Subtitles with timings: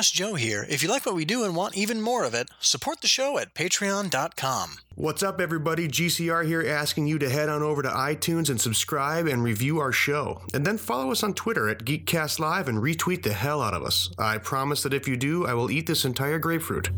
[0.00, 0.64] Ask Joe here.
[0.66, 3.36] If you like what we do and want even more of it, support the show
[3.36, 4.78] at patreon.com.
[4.94, 5.88] What's up, everybody?
[5.88, 9.92] GCR here asking you to head on over to iTunes and subscribe and review our
[9.92, 10.40] show.
[10.54, 13.82] And then follow us on Twitter at Geekcast Live and retweet the hell out of
[13.82, 14.08] us.
[14.18, 16.88] I promise that if you do, I will eat this entire grapefruit.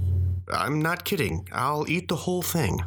[0.53, 1.49] I'm not kidding.
[1.51, 2.79] I'll eat the whole thing.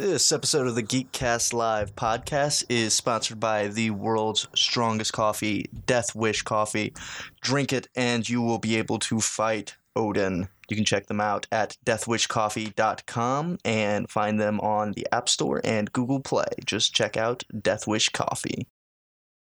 [0.00, 6.14] This episode of the Geekcast Live podcast is sponsored by the world's strongest coffee, Death
[6.14, 6.94] Wish Coffee.
[7.42, 10.48] Drink it and you will be able to fight Odin.
[10.70, 15.92] You can check them out at deathwishcoffee.com and find them on the App Store and
[15.92, 16.48] Google Play.
[16.64, 18.66] Just check out Death Wish Coffee.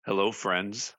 [0.05, 0.93] Hello, friends.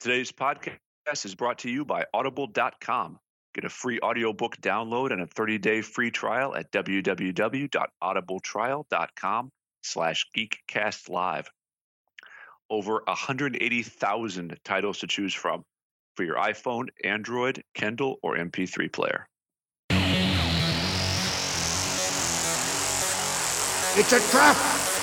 [0.00, 3.18] Today's podcast is brought to you by Audible.com.
[3.54, 11.46] Get a free audiobook download and a 30-day free trial at www.audibletrial.com slash geekcastlive.
[12.68, 15.64] Over 180,000 titles to choose from
[16.16, 19.28] for your iPhone, Android, Kindle, or MP3 player.
[23.96, 24.93] It's a trap!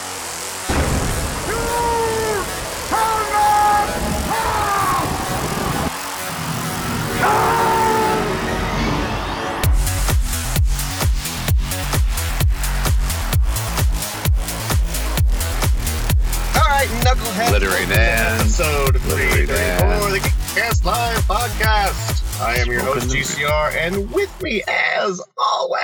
[16.81, 17.51] Right, Knucklehead.
[17.51, 22.41] Littering and- episode 334 the Geekcast Live podcast.
[22.41, 25.83] I am your host, GCR, and with me, as always,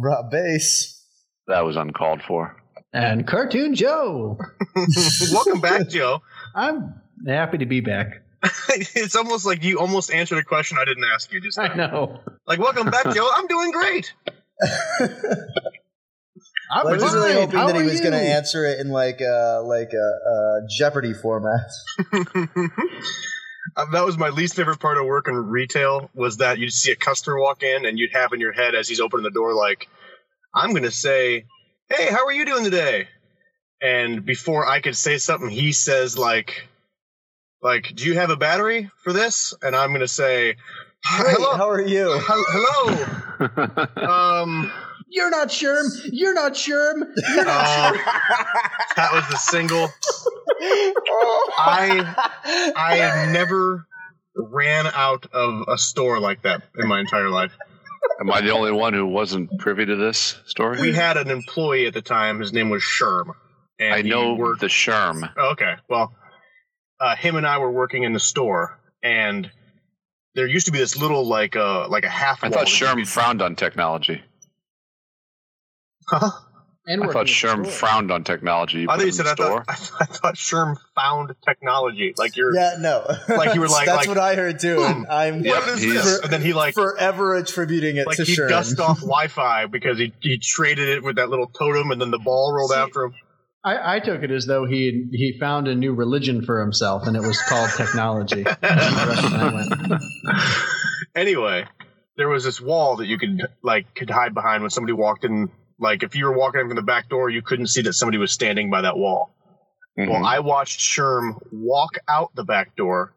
[0.00, 1.04] Rob Bass.
[1.48, 2.62] That was uncalled for.
[2.92, 4.38] And Cartoon Joe.
[5.32, 6.22] welcome back, Joe.
[6.54, 6.94] I'm
[7.26, 8.22] happy to be back.
[8.68, 12.20] it's almost like you almost answered a question I didn't ask you just I know.
[12.46, 13.28] Like, welcome back, Joe.
[13.34, 14.14] I'm doing great.
[16.70, 19.20] I'm I was really hoping How that he was going to answer it in like
[19.20, 21.68] a like a, a Jeopardy format.
[23.76, 26.92] Uh, that was my least favorite part of work in retail was that you'd see
[26.92, 29.52] a customer walk in and you'd have in your head as he's opening the door
[29.54, 29.88] like
[30.54, 31.44] i'm going to say
[31.88, 33.06] hey how are you doing today
[33.82, 36.66] and before i could say something he says like
[37.62, 39.54] like do you have a battery for this?
[39.62, 40.56] And i'm going to say
[41.16, 42.18] Great, hello how are you?
[42.22, 43.06] Hello.
[43.96, 44.72] Um
[45.10, 45.84] You're not Sherm.
[46.12, 47.02] You're not Sherm.
[47.34, 47.92] You're not uh,
[48.96, 49.88] that was the single
[51.58, 53.86] i i never
[54.36, 57.52] ran out of a store like that in my entire life
[58.20, 60.80] Am I the only one who wasn't privy to this story?
[60.80, 62.40] we had an employee at the time.
[62.40, 63.32] His name was Sherm.
[63.78, 64.60] And I he know worked.
[64.60, 65.30] the Sherm.
[65.36, 66.14] Oh, okay, well,
[66.98, 69.50] uh, him and I were working in the store, and
[70.34, 72.42] there used to be this little like uh like a half.
[72.42, 74.22] I thought Sherm could- frowned on technology.
[76.10, 76.30] Huh?
[76.86, 77.64] And I thought Sherm store.
[77.66, 78.80] frowned on technology.
[78.80, 79.64] You I put thought you said in I the store.
[79.64, 82.14] thought, I thought Sherm found technology.
[82.16, 83.04] Like you're Yeah, no.
[83.28, 85.82] Like you were like- that's like, what I heard too, and I'm Yep, what is
[85.82, 86.20] he's- this?
[86.20, 88.48] And then he like forever attributing it like to he Sherm.
[88.48, 92.18] dust off Wi-Fi because he he traded it with that little totem, and then the
[92.18, 93.14] ball rolled after him.
[93.62, 97.14] I, I took it as though he he found a new religion for himself, and
[97.14, 98.42] it was called technology.
[98.42, 100.02] The direction I went.
[101.14, 101.66] anyway,
[102.16, 105.50] there was this wall that you could like could hide behind when somebody walked in.
[105.80, 108.18] Like if you were walking in from the back door, you couldn't see that somebody
[108.18, 109.34] was standing by that wall.
[109.98, 110.10] Mhm.
[110.10, 113.12] Well, I watched Sherm walk out the back door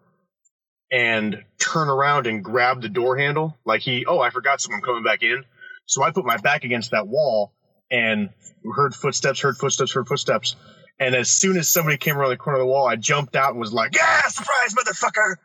[0.91, 3.57] and turn around and grab the door handle.
[3.65, 5.43] Like he, oh, I forgot someone coming back in.
[5.85, 7.53] So I put my back against that wall
[7.91, 8.29] and
[8.75, 10.55] heard footsteps, heard footsteps, heard footsteps.
[10.99, 13.51] And as soon as somebody came around the corner of the wall, I jumped out
[13.51, 15.35] and was like, "Yeah, surprise, motherfucker!"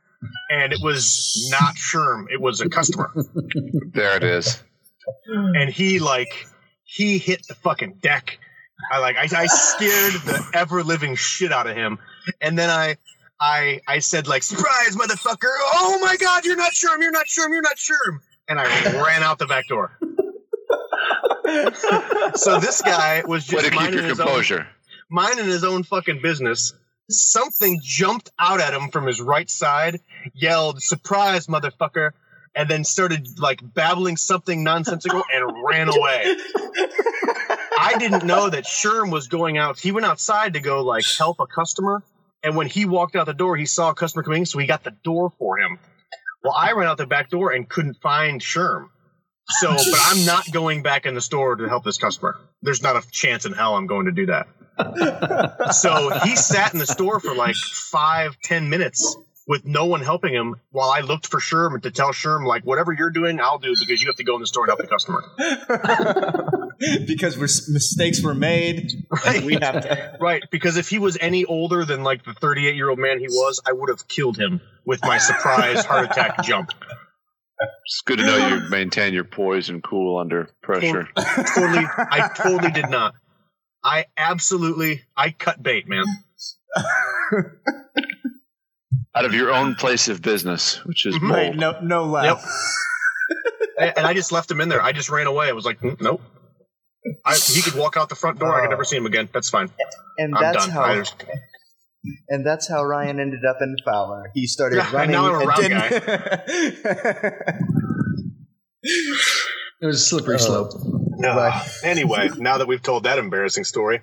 [0.50, 3.10] And it was not Sherm; it was a customer.
[3.92, 4.62] there it is.
[5.26, 6.46] and he like
[6.88, 8.38] he hit the fucking deck.
[8.90, 11.98] I like I, I scared the ever living shit out of him,
[12.40, 12.96] and then I
[13.38, 15.52] I I said like surprise motherfucker!
[15.74, 17.00] Oh my god, you're not Sherm!
[17.00, 17.50] You're not Sherm!
[17.50, 18.20] You're not Sherm!
[18.48, 18.64] And I
[19.04, 19.98] ran out the back door.
[22.34, 24.66] so this guy was Way just to keep minding your his own composure.
[25.10, 26.72] minding his own fucking business.
[27.10, 30.00] Something jumped out at him from his right side,
[30.34, 32.10] yelled, surprise, motherfucker,
[32.58, 36.36] and then started like babbling something nonsensical and ran away.
[37.78, 39.78] I didn't know that Sherm was going out.
[39.78, 42.02] He went outside to go like help a customer.
[42.42, 44.82] And when he walked out the door, he saw a customer coming, so he got
[44.82, 45.78] the door for him.
[46.42, 48.88] Well, I ran out the back door and couldn't find Sherm.
[49.60, 52.38] So, but I'm not going back in the store to help this customer.
[52.62, 54.48] There's not a chance in hell I'm going to do that.
[55.74, 59.16] so he sat in the store for like five, ten minutes
[59.48, 62.92] with no one helping him while I looked for Sherm to tell Sherm, like, whatever
[62.92, 64.86] you're doing, I'll do because you have to go in the store and help the
[64.86, 65.24] customer.
[67.06, 68.92] because we're, mistakes were made.
[69.24, 69.42] Right.
[69.42, 70.08] We have to.
[70.20, 73.28] Right, because if he was any older than like the 38 year old man he
[73.28, 76.72] was, I would have killed him with my surprise heart attack jump.
[77.86, 81.08] It's good to know you maintain your poise and cool under pressure.
[81.16, 83.14] totally, I totally did not.
[83.82, 86.04] I absolutely, I cut bait, man.
[89.18, 91.32] Out of your own place of business, which is bold.
[91.32, 92.44] Right, no, no laugh.
[93.78, 94.80] And and I just left him in there.
[94.80, 95.48] I just ran away.
[95.48, 96.22] I was like, "Mm, nope.
[97.26, 98.54] I, he could walk out the front door.
[98.54, 99.28] I could never see him again.
[99.32, 99.70] That's fine.
[100.18, 100.70] And I'm that's done.
[100.70, 101.24] how just-
[102.28, 104.30] and that's how Ryan ended up in Fowler.
[104.34, 107.48] He started Yeah, and running now I'm a and round guy.
[109.80, 110.72] It was a slippery slope.
[111.24, 114.00] Uh, anyway, now that we've told that embarrassing story,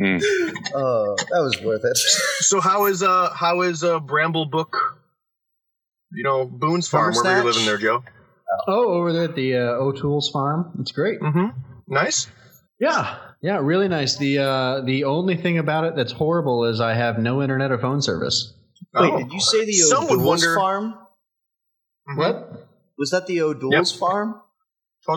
[0.00, 0.20] Mm.
[0.74, 1.96] Oh, that was worth it.
[2.40, 4.76] so how is uh how is uh Bramble Book?
[6.12, 7.44] You know Boone's Farm, where you're Bummersnatch?
[7.44, 8.02] living there, Joe.
[8.66, 10.72] Oh, over there at the uh, O'Toole's farm.
[10.80, 11.20] It's great.
[11.20, 11.48] Mm-hmm.
[11.86, 12.26] Nice.
[12.80, 14.16] Yeah, yeah, really nice.
[14.16, 17.78] The uh, the only thing about it that's horrible is I have no internet or
[17.78, 18.52] phone service.
[18.94, 19.18] Wait, Oh.
[19.18, 20.94] did you say the Some O'Doul's wonder- farm?
[22.08, 22.16] Mhm.
[22.16, 22.66] What?
[22.98, 24.40] Was that the O'Doul's farm?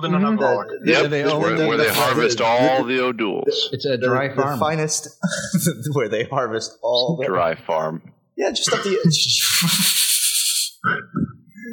[0.02, 0.22] Totally Mhm.
[0.22, 0.68] non-alcoholic.
[0.84, 3.70] The- Yep, they where, the- where they the- harvest the- all the O'Douls.
[3.72, 4.60] It's a dry the farm.
[4.60, 5.08] finest,
[5.94, 7.18] where they harvest all.
[7.20, 8.02] The, Dry farm.
[8.36, 8.98] Yeah, just up the.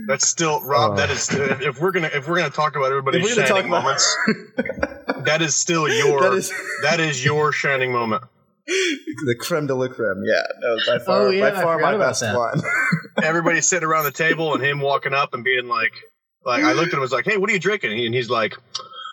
[0.06, 0.92] That's still Rob.
[0.92, 0.96] Oh.
[0.96, 3.70] That is if we're gonna if we're gonna talk about everybody's If we're gonna shining
[3.70, 6.52] talk about- moments, that is still your that is
[6.82, 8.22] that is your shining moment.
[8.66, 10.22] the creme de la creme.
[10.24, 12.36] Yeah, no, by far, Oh, yeah, by far my best that.
[12.36, 12.62] one.
[13.22, 15.92] Everybody sitting around the table and him walking up and being like,
[16.44, 18.30] like I looked at him and was like, "Hey, what are you drinking?" And he's
[18.30, 18.54] like,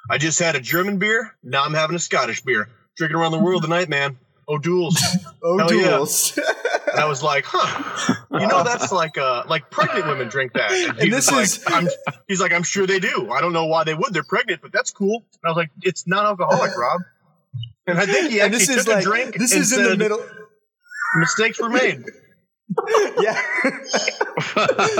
[0.09, 1.35] "I just had a German beer.
[1.43, 2.69] Now I'm having a Scottish beer.
[2.97, 4.17] Drinking around the world tonight, man.
[4.49, 5.01] O'Doul's."
[5.43, 6.37] O'Doul's.
[6.91, 8.15] And I was like, "Huh?
[8.31, 11.43] You know that's like uh like pregnant women drink that." And, And he's this like,
[11.43, 11.87] is- I'm,
[12.27, 13.29] he's like, "I'm sure they do.
[13.31, 14.13] I don't know why they would.
[14.13, 17.01] They're pregnant, but that's cool." And I was like, "It's non-alcoholic, Rob."
[17.87, 19.35] And I think he actually this is took like a drink.
[19.37, 20.21] this is in the middle.
[21.17, 22.03] Mistakes were made.
[23.21, 23.41] Yeah.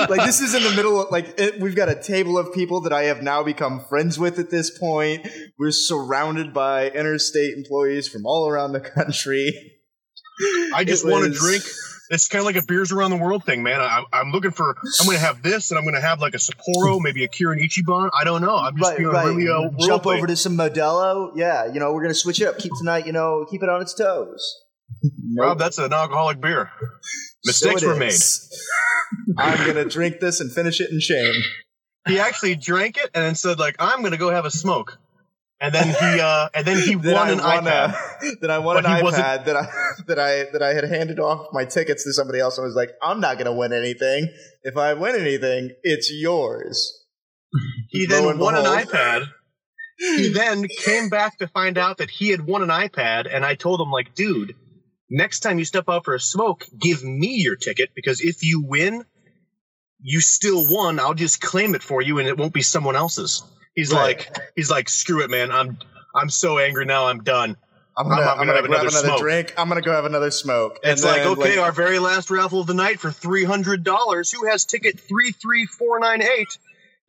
[0.09, 2.81] like this is in the middle of like it, we've got a table of people
[2.81, 5.27] that I have now become friends with at this point.
[5.59, 9.51] We're surrounded by interstate employees from all around the country.
[10.73, 11.63] I just It want to drink.
[12.09, 13.81] It's kind of like a beers around the world thing, man.
[13.81, 14.77] I, I'm looking for.
[15.01, 17.27] I'm going to have this, and I'm going to have like a Sapporo, maybe a
[17.27, 18.09] Kirin Ichiban.
[18.17, 18.55] I don't know.
[18.55, 19.25] I'm just Right, feeling right.
[19.25, 21.31] really uh, Jump over to some Modelo.
[21.35, 22.59] Yeah, you know, we're gonna switch it up.
[22.59, 24.55] Keep tonight, you know, keep it on its toes.
[25.37, 26.71] Rob, that's an alcoholic beer.
[27.45, 28.13] Mistakes So were made.
[29.38, 31.34] I'm gonna drink this and finish it in shame.
[32.07, 34.98] He actually drank it and then said, like, I'm going to go have a smoke.
[35.60, 37.94] And then he, uh, and then he Then won I an won iPad.
[38.22, 39.68] a, then I won an iPad that I
[40.07, 42.92] that I that I had handed off my tickets to somebody else and was like,
[43.01, 44.30] I'm not gonna win anything.
[44.63, 47.04] If I win anything, it's yours.
[47.89, 49.28] He then won an iPad.
[49.98, 53.56] He then came back to find out that he had won an iPad, and I
[53.56, 54.56] told him, like, dude,
[55.09, 58.62] next time you step out for a smoke, give me your ticket because if you
[58.63, 59.04] win,
[60.00, 61.00] you still won.
[61.00, 63.44] I'll just claim it for you, and it won't be someone else's.
[63.74, 64.18] He's Right.
[64.18, 65.51] like, he's like, screw it, man.
[65.51, 65.77] I'm
[66.15, 67.07] I'm so angry now.
[67.07, 67.57] I'm done.
[67.98, 69.54] I'm gonna, I'm I'm gonna gonna, have grab another another drink.
[69.57, 70.80] I'm gonna go have another smoke.
[70.83, 74.31] It's like, then, okay, our very last raffle of the night for three hundred dollars.
[74.31, 76.57] Who has ticket three three four nine eight?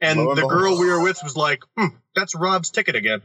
[0.01, 3.21] And the girl we were with was like, hmm, "That's Rob's ticket again."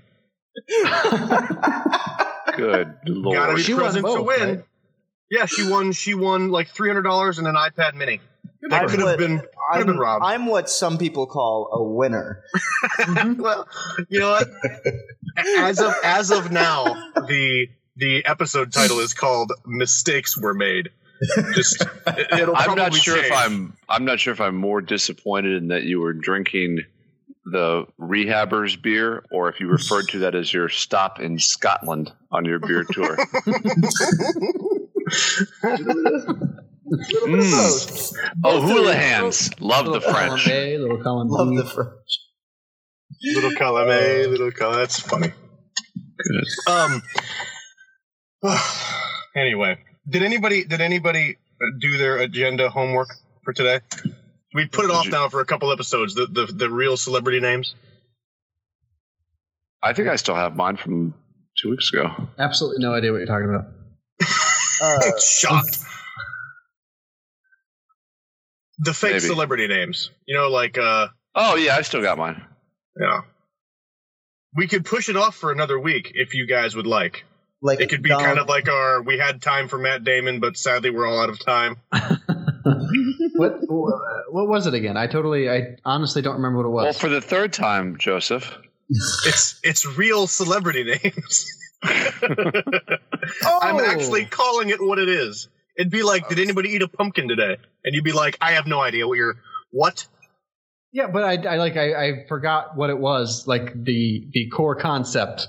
[2.56, 3.56] Good Gotta lord.
[3.56, 4.40] be She won present to win.
[4.42, 4.66] right?
[5.30, 5.92] Yeah, she won.
[5.94, 8.20] She won like three hundred dollars and an iPad Mini.
[8.70, 9.40] That I'm could have what- been.
[9.40, 10.22] Could I'm, been Rob.
[10.24, 12.44] I'm what some people call a winner.
[13.38, 13.68] well,
[14.10, 14.48] you know what?
[15.58, 16.84] As of as of now,
[17.28, 20.90] the the episode title is called "Mistakes Were Made."
[21.54, 23.32] Just it, it'll I'm not probably sure if.
[23.32, 23.76] I'm.
[23.90, 26.80] I'm not sure if I'm more disappointed in that you were drinking
[27.46, 32.46] the rehabbers beer, or if you referred to that as your stop in Scotland on
[32.46, 33.18] your beer tour.
[36.94, 38.14] Mm.
[38.44, 39.50] Oh, hula hands!
[39.60, 40.48] Love the Little column French.
[40.48, 41.58] A, little column Love B.
[41.58, 41.92] the French.
[43.36, 44.76] little column A, little column.
[44.76, 45.32] That's funny.
[46.68, 47.02] Um.
[49.36, 51.38] anyway, did anybody did anybody
[51.80, 53.10] do their agenda homework
[53.44, 53.80] for today?
[54.54, 56.14] We put it Did off you- now for a couple episodes.
[56.16, 57.74] The the, the real celebrity names.
[59.82, 61.14] I think I still have mine from
[61.62, 62.10] two weeks ago.
[62.40, 63.66] Absolutely no idea what you're talking about.
[64.82, 65.78] Uh, Shocked.
[68.80, 69.20] The fake Maybe.
[69.22, 70.10] celebrity names.
[70.26, 72.44] You know, like uh, Oh yeah, I still got mine.
[73.00, 73.22] yeah.
[74.56, 77.24] We could push it off for another week if you guys would like.
[77.62, 80.40] like It could be Donald- kind of like our we had time for Matt Damon,
[80.42, 81.78] but sadly we're all out of time.
[83.36, 84.98] what what was it again?
[84.98, 86.84] I totally, I honestly don't remember what it was.
[86.84, 88.58] Well, for the third time, Joseph.
[89.26, 91.48] It's it's real celebrity names.
[93.44, 93.60] Oh!
[93.62, 95.48] I'm actually calling it what it is.
[95.78, 97.58] It'd be like, did anybody eat a pumpkin today?
[97.84, 99.38] And you'd be like, I have no idea what you're
[99.72, 100.06] what.
[100.92, 104.76] Yeah, but I, I like I, I forgot what it was, like the the core
[104.76, 105.48] concept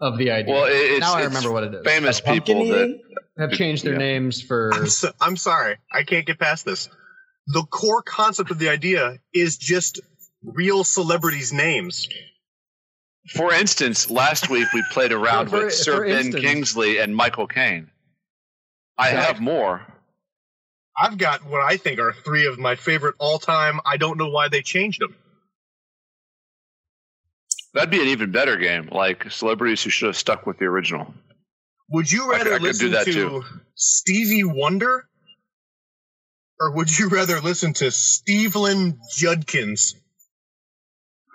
[0.00, 0.54] of the idea.
[0.54, 1.84] Well, it's, now I remember what it is.
[1.84, 2.98] famous Pumpkin people that?
[3.38, 3.98] Have changed their Yeah.
[3.98, 6.88] names for I'm, so, I'm sorry, I can't get past this.
[7.48, 10.00] The core concept of the idea is just
[10.42, 12.08] real celebrities' names.
[13.34, 16.44] For instance, last week we played around For- with for Sir Ben instance.
[16.44, 17.90] Kingsley and Michael Caine.
[18.98, 19.24] I Right.
[19.24, 19.86] have more.
[20.96, 23.80] I've got what I think are three of my favorite all-time.
[23.84, 25.16] I don't know why they changed them.
[27.74, 31.12] That'd be an even better game, like celebrities who should have stuck with the original.
[31.90, 33.44] Would you rather I could do listen that to too.
[33.74, 35.06] Stevie Wonder,
[36.60, 39.94] or would you rather listen to Stevelyn Judkins?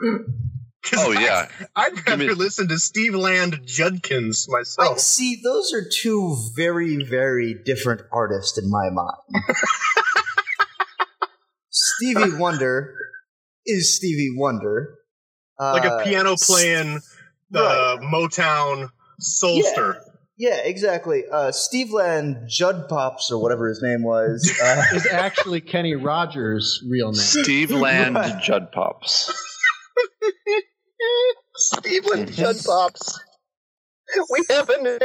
[0.96, 5.00] Oh I- yeah, I'd me- rather listen to Steve Land Judkins I myself.
[5.00, 5.40] see.
[5.44, 9.18] Those are two very, very different artists in my mind.
[11.70, 12.96] Stevie Wonder
[13.66, 14.99] is Stevie Wonder,
[15.60, 17.00] like Uh, a piano playing
[17.52, 18.00] the right.
[18.02, 18.90] Motown
[19.22, 20.02] soulster.
[20.38, 21.24] Yeah, exactly.
[21.30, 24.50] Uh, Steve Land Judd Pops or whatever his name was.
[24.64, 27.16] Uh, is actually Kenny Rogers' real name.
[27.22, 28.42] Steve Land Right.
[28.42, 29.34] Judd Pops.
[31.60, 33.20] Steveland Judd Pops.
[34.32, 34.98] We have a new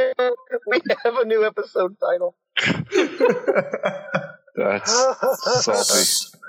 [0.67, 2.35] we have a new episode title.
[4.55, 4.91] That's
[5.65, 6.39] salty.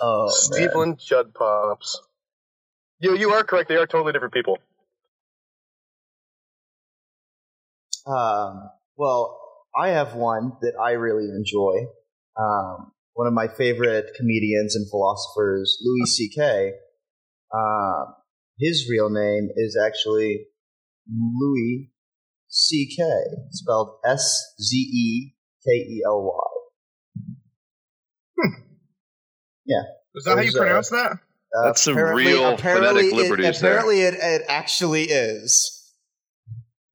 [0.00, 0.30] oh, man.
[0.70, 2.00] Steveland Judd Pops.
[3.00, 3.68] You you are correct.
[3.68, 4.58] They are totally different people.
[8.06, 9.40] Um, well,
[9.76, 11.86] I have one that I really enjoy.
[12.38, 16.72] Um, one of my favorite comedians and philosophers, Louis C.K.
[17.54, 18.14] Um,
[18.58, 20.46] his real name is actually
[21.10, 21.90] Louis
[22.50, 27.24] Szekely, spelled S Z E K E L Y.
[28.38, 28.62] Hmm.
[29.64, 29.82] Yeah.
[30.14, 31.18] Is that how you There's, uh, pronounce that?
[31.56, 33.72] Uh, That's some real apparently phonetic it- liberties there.
[33.78, 35.76] Apparently, it, it actually is.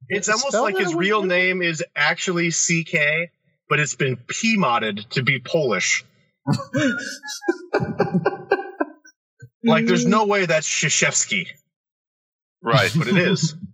[0.08, 1.00] It's it almost spelled like his way?
[1.08, 3.32] real name is actually CK,
[3.70, 6.06] but it's been P modded to be Polish.
[9.68, 11.48] Like, there's no way that's Shishevsky,
[12.62, 12.92] Right.
[12.96, 13.56] but it is.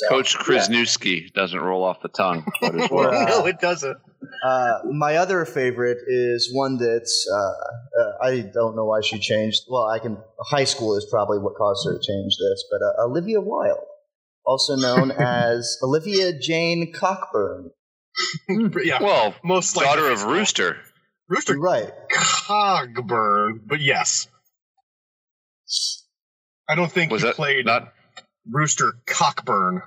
[0.00, 3.12] So, Coach Krasniewski doesn't roll off the tongue quite as well.
[3.12, 3.96] Uh, no, it doesn't.
[4.44, 9.62] Uh, my other favorite is one that's uh, uh, I don't know why she changed.
[9.68, 10.18] Well, I can.
[10.50, 13.78] High school is probably what caused her to change this, but uh, Olivia Wilde,
[14.46, 17.70] also known as Olivia Jane Cockburn.
[18.84, 20.24] yeah, Well, most daughter of.
[20.24, 20.76] Rooster.
[21.28, 21.90] Rooster Right.
[22.12, 24.28] Cogburn, but yes.
[26.68, 27.92] I don't think Was he that played not?
[28.50, 29.82] Rooster Cockburn.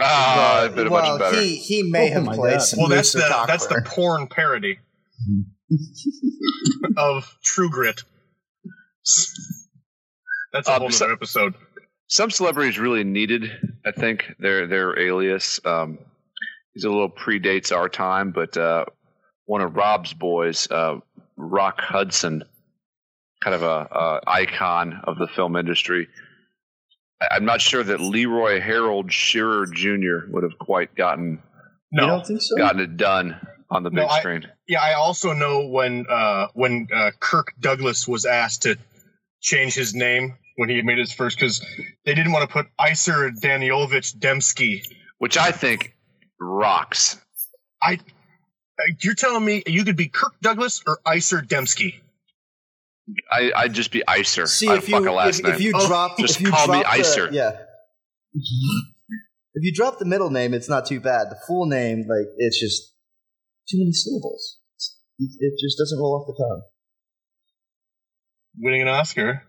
[0.00, 0.70] Ah, Right.
[0.70, 1.40] a bit well, much better.
[1.40, 2.62] he he may Oh have played God.
[2.62, 4.78] some Well, that's Rooster the that's the porn parody
[6.96, 8.02] of True Grit.
[10.52, 11.54] That's a Um, whole so- other episode.
[12.10, 13.50] Some celebrities really needed,
[13.84, 15.60] I think, their their alias.
[15.64, 15.98] Um,
[16.72, 18.86] he's a little predates our time, but uh,
[19.44, 21.00] one of Rob's boys, uh,
[21.36, 22.44] Rock Hudson,
[23.42, 26.08] kind of a, a icon of the film industry.
[27.20, 30.28] I- I'm not sure that Leroy Harold Scherer Jr.
[30.30, 31.42] would have quite gotten
[31.90, 32.56] You No, don't think so?
[32.56, 34.46] gotten it done on the No, big I- screen.
[34.66, 38.76] yeah, I also know when uh, when uh, Kirk Douglas was asked to
[39.40, 41.64] change his name when he made his first because
[42.04, 44.82] they didn't want to put Iser Danielovich Demsky.
[45.18, 45.94] which I think
[46.40, 47.16] rocks.
[47.82, 51.94] I, uh, you're telling me you could be Kirk Douglas or Iser Demsky?
[53.30, 54.46] I, I'd just be Icer.
[54.48, 55.54] See I'd if you a last if, name.
[55.54, 57.32] if you Oh, drop just if you call me drop the- Icer.
[57.32, 57.50] yeah.
[59.54, 61.30] If you drop the middle name, it's not too bad.
[61.30, 62.94] The full name, like it's just
[63.68, 64.58] too many syllables.
[65.18, 66.62] It, it just doesn't roll off the tongue.
[68.60, 69.42] Winning an Oscar,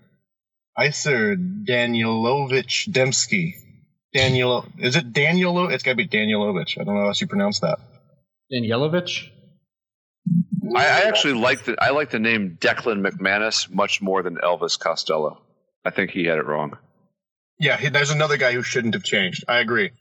[0.77, 3.53] Iser Danielovich Demsky.
[4.13, 5.69] Daniel, is it Daniel?
[5.69, 6.79] It's got to be Danielovich.
[6.79, 7.77] I don't know how else you pronounce that.
[8.51, 9.29] Danielovich?
[10.75, 14.77] I, I actually like the I like the name Declan McManus much more than Elvis
[14.79, 15.41] Costello.
[15.85, 16.77] I think he had it wrong.
[17.59, 19.43] Yeah, he- there's another guy who shouldn't have changed.
[19.47, 19.91] I agree.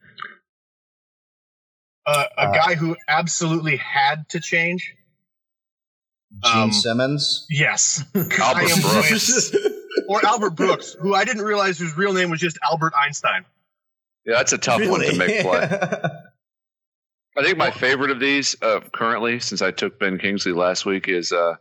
[2.07, 4.95] Uh, a Uh, guy who absolutely had to change.
[6.45, 7.47] Gene Um, Simmons.
[7.51, 9.55] Yes, Albert Brooks.
[10.09, 13.45] or Albert Brooks, who I didn't realize his real name was just Albert Einstein.
[14.27, 15.69] Yeah, that's a tough one to make play.
[17.39, 21.07] I think my favorite of these uh, currently, since I took Ben Kingsley last week,
[21.07, 21.55] is uh,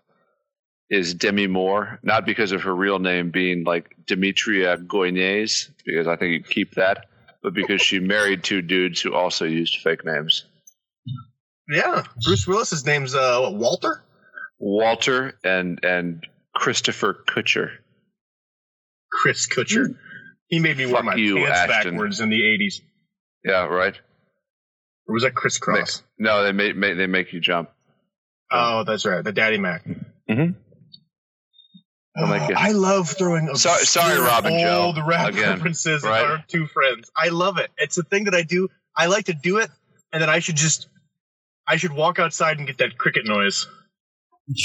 [0.90, 2.00] is Demi Moore.
[2.02, 6.76] Not because of her real name being like Demetria Guynes, because I think you keep
[6.76, 7.06] that,
[7.44, 10.46] but because she married two dudes who also used fake names.
[11.70, 14.04] Yeah, Bruce Willis's name's uh, what, Walter.
[14.58, 17.70] Walter and and Christopher Kutcher.
[19.12, 19.96] Chris Kutcher.
[20.48, 21.92] He made me wear Fuck my you, pants Ashton.
[21.94, 22.82] backwards in the '80s.
[23.44, 24.00] Yeah, right.
[25.08, 26.02] Or was that Kris Kross?
[26.20, 27.70] No, they make, make they make you jump.
[28.52, 29.86] Oh, that's right, the Daddy Mac.
[29.86, 30.52] Mm-hmm.
[32.16, 33.54] They'll Oh, you- I love throwing.
[33.56, 36.24] Sorry- sorry, obscure Rob and Joe, Old rap again, references right?
[36.24, 37.12] of our two friends.
[37.16, 37.70] I love it.
[37.78, 38.70] It's a thing that I do.
[38.96, 39.70] I like to do it,
[40.12, 40.88] and then I should just,
[41.68, 43.68] I should walk outside and get that cricket noise.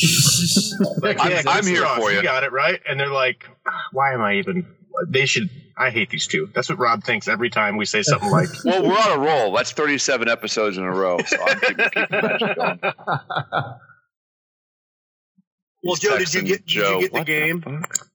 [1.03, 2.19] Like, I'm- yeah, I'm here for you.
[2.19, 3.49] You got it right, and they're like,
[3.93, 4.67] "Why am I even?"
[5.09, 5.51] They should.
[5.77, 6.49] I hate these two.
[6.55, 9.53] That's what Rob thinks every time we say something like, Well, we're on a roll.
[9.53, 12.95] That's 37 episodes in a row, so I'm keeping, keeping the going.
[15.83, 18.07] "Well, Joe, did you texting get did Joe, you get the game?" fuck?"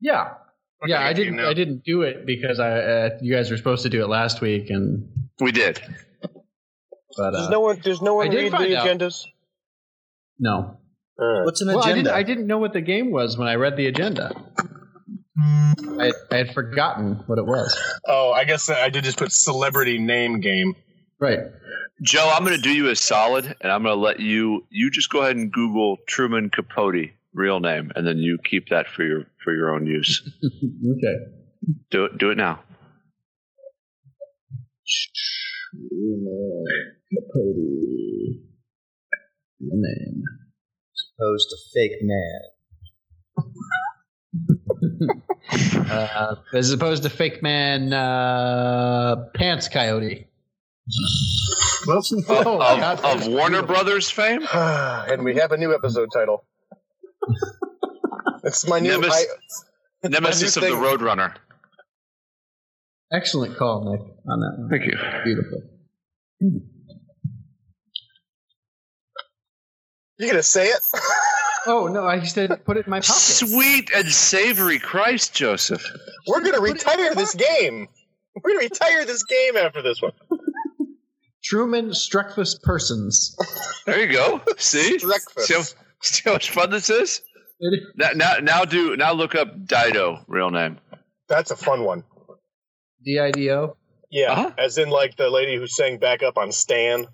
[0.00, 0.34] Yeah.
[0.82, 1.34] Okay, yeah, I didn't.
[1.36, 1.50] game now.
[1.50, 4.40] I didn't do it because I uh, you guys were supposed to do it last
[4.40, 5.08] week, and
[5.40, 5.80] We did.
[6.22, 7.80] but Does uh, no one?
[7.82, 8.86] There's no one I did read the find out.
[8.86, 9.24] agendas?
[10.38, 10.78] no.
[11.18, 12.02] What's an Well, I agenda?
[12.10, 12.14] didn't.
[12.16, 14.32] I didn't know what the game was when I read the agenda.
[15.38, 17.76] I, I had forgotten what it was.
[18.06, 20.74] Oh, I guess I did just put celebrity name game.
[21.20, 21.40] Right.
[22.02, 24.66] Joe, I'm going to do you a solid, and I'm going to let you.
[24.70, 28.86] You just go ahead and Google Truman Capote, real name, and then you keep that
[28.88, 30.22] for your for your own use.
[30.44, 31.16] Okay.
[31.90, 32.18] Do it.
[32.18, 32.60] Do it now.
[37.10, 37.56] Capote.
[39.60, 40.22] Name.
[41.18, 43.44] Opposed to fake man.
[45.88, 50.26] Uh, as opposed to fake man uh, pants coyote.
[51.86, 54.44] Well, Oh, of, God, of Warner Brothers fame.
[54.52, 56.44] and we have a new episode title.
[58.42, 58.98] It's my new.
[58.98, 59.10] Nemes-
[60.04, 60.84] I, Nemesis of new the thing.
[60.84, 61.34] Roadrunner.
[63.12, 64.68] Excellent call, Nick, on that one.
[64.68, 64.98] Thank you.
[65.24, 65.62] Beautiful.
[70.18, 70.80] You gonna say it?
[71.68, 73.10] Oh no, I said put it in my pocket.
[73.12, 75.82] Sweet and savory Christ, Joseph.
[76.28, 77.88] We're gonna retire this game.
[78.36, 80.12] We're gonna retire this game after this one.
[81.42, 83.36] Truman Streckfus Persons.
[83.84, 84.40] There you go.
[84.58, 84.98] See?
[84.98, 85.48] Breakfast.
[85.48, 85.62] See how,
[86.02, 87.22] see how much fun this is?
[87.58, 90.78] It- Now, now, now do now look up Dido, real name.
[91.28, 92.04] That's a fun one.
[93.04, 93.76] D-I-D-O.
[94.12, 94.50] Yeah, Uh-huh.
[94.56, 97.06] as in like the lady who sang back up on Stan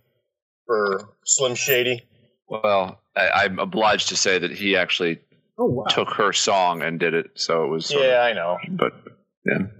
[0.66, 2.02] for Slim Shady.
[2.48, 5.18] Well, I, I'm obliged to say that he actually
[5.58, 5.84] Oh wow.
[5.88, 7.86] took her song and did it, so it was.
[7.86, 8.56] sort of- Yeah, I know.
[8.70, 8.92] but
[9.44, 9.56] yeah.
[9.58, 9.70] Am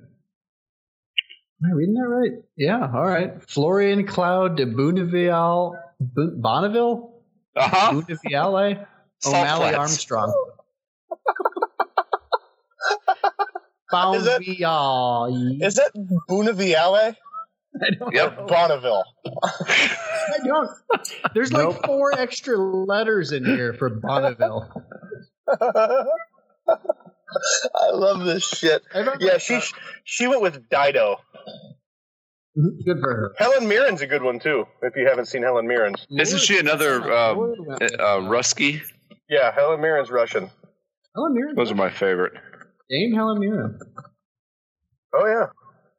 [1.64, 2.33] I reading that right?
[2.57, 2.90] Yeah.
[2.92, 3.42] All right.
[3.49, 5.77] Florian Cloud de Bonneville.
[6.01, 7.23] Bo- Bonneville.
[7.57, 7.92] Uh huh.
[7.92, 8.18] Bonneville.
[8.35, 8.79] O'Malley
[9.25, 9.79] flats.
[9.79, 10.33] Armstrong.
[14.14, 15.59] Is that- Bonneville.
[15.61, 15.92] Is that
[16.29, 17.14] Bonneville?
[17.85, 18.37] I don't Yep.
[18.38, 18.47] know.
[18.47, 19.05] Bonneville.
[19.27, 20.71] I don't.
[21.35, 24.71] There's like four extra letters in here for Bonneville.
[25.49, 26.05] I
[27.92, 28.83] love this shit.
[28.95, 29.38] Yeah, know.
[29.38, 29.61] she
[30.05, 31.16] she went with Dido.
[32.55, 33.35] Good for her.
[33.38, 34.66] Helen Mirren's a good one too.
[34.83, 38.18] If you haven't seen Helen Mirren's, Isn't she another uh, Lord went uh, with, uh,
[38.29, 38.83] Rusky?
[39.29, 40.51] yeah, Helen Mirren's Russian.
[41.14, 41.55] Helen Mirren.
[41.57, 42.35] Those are my favorite.
[42.90, 43.79] Dame Helen Mirren.
[45.14, 45.47] Oh yeah.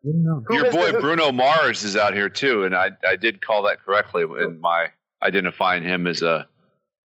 [0.04, 0.44] Didn't know.
[0.48, 3.84] Who Your boy Bruno Mars is out here too, and I I did call that
[3.86, 4.88] correctly in my
[5.22, 6.48] identifying him as a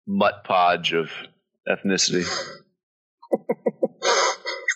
[0.07, 1.11] mutt podge of
[1.69, 2.27] ethnicity.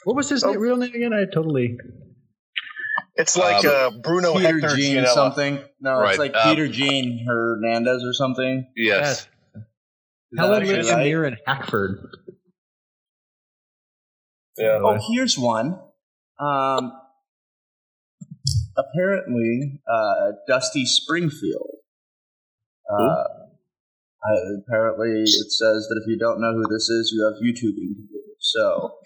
[0.05, 0.53] What was his Oh.
[0.53, 1.15] na- real name again?
[1.15, 1.79] I totally.
[3.17, 5.15] It's like Um, uh, Bruno Peter Hector Jean Gianella.
[5.15, 5.65] something.
[5.81, 8.71] No, Right, it's like um, Peter Gene Hernandez or something.
[8.77, 9.21] Yes.
[9.23, 9.27] Is
[10.33, 11.05] that Helen actually Mirren right?
[11.05, 12.07] Mirren Hackford.
[14.59, 14.79] Yeah.
[14.83, 15.81] Oh, here's one.
[16.39, 16.93] Um,
[18.77, 21.71] apparently, uh, Dusty Springfield.
[22.91, 23.25] Uh,
[24.67, 28.03] apparently, it says that if you don't know who this is, you have YouTubing to
[28.03, 28.23] do.
[28.39, 28.99] So,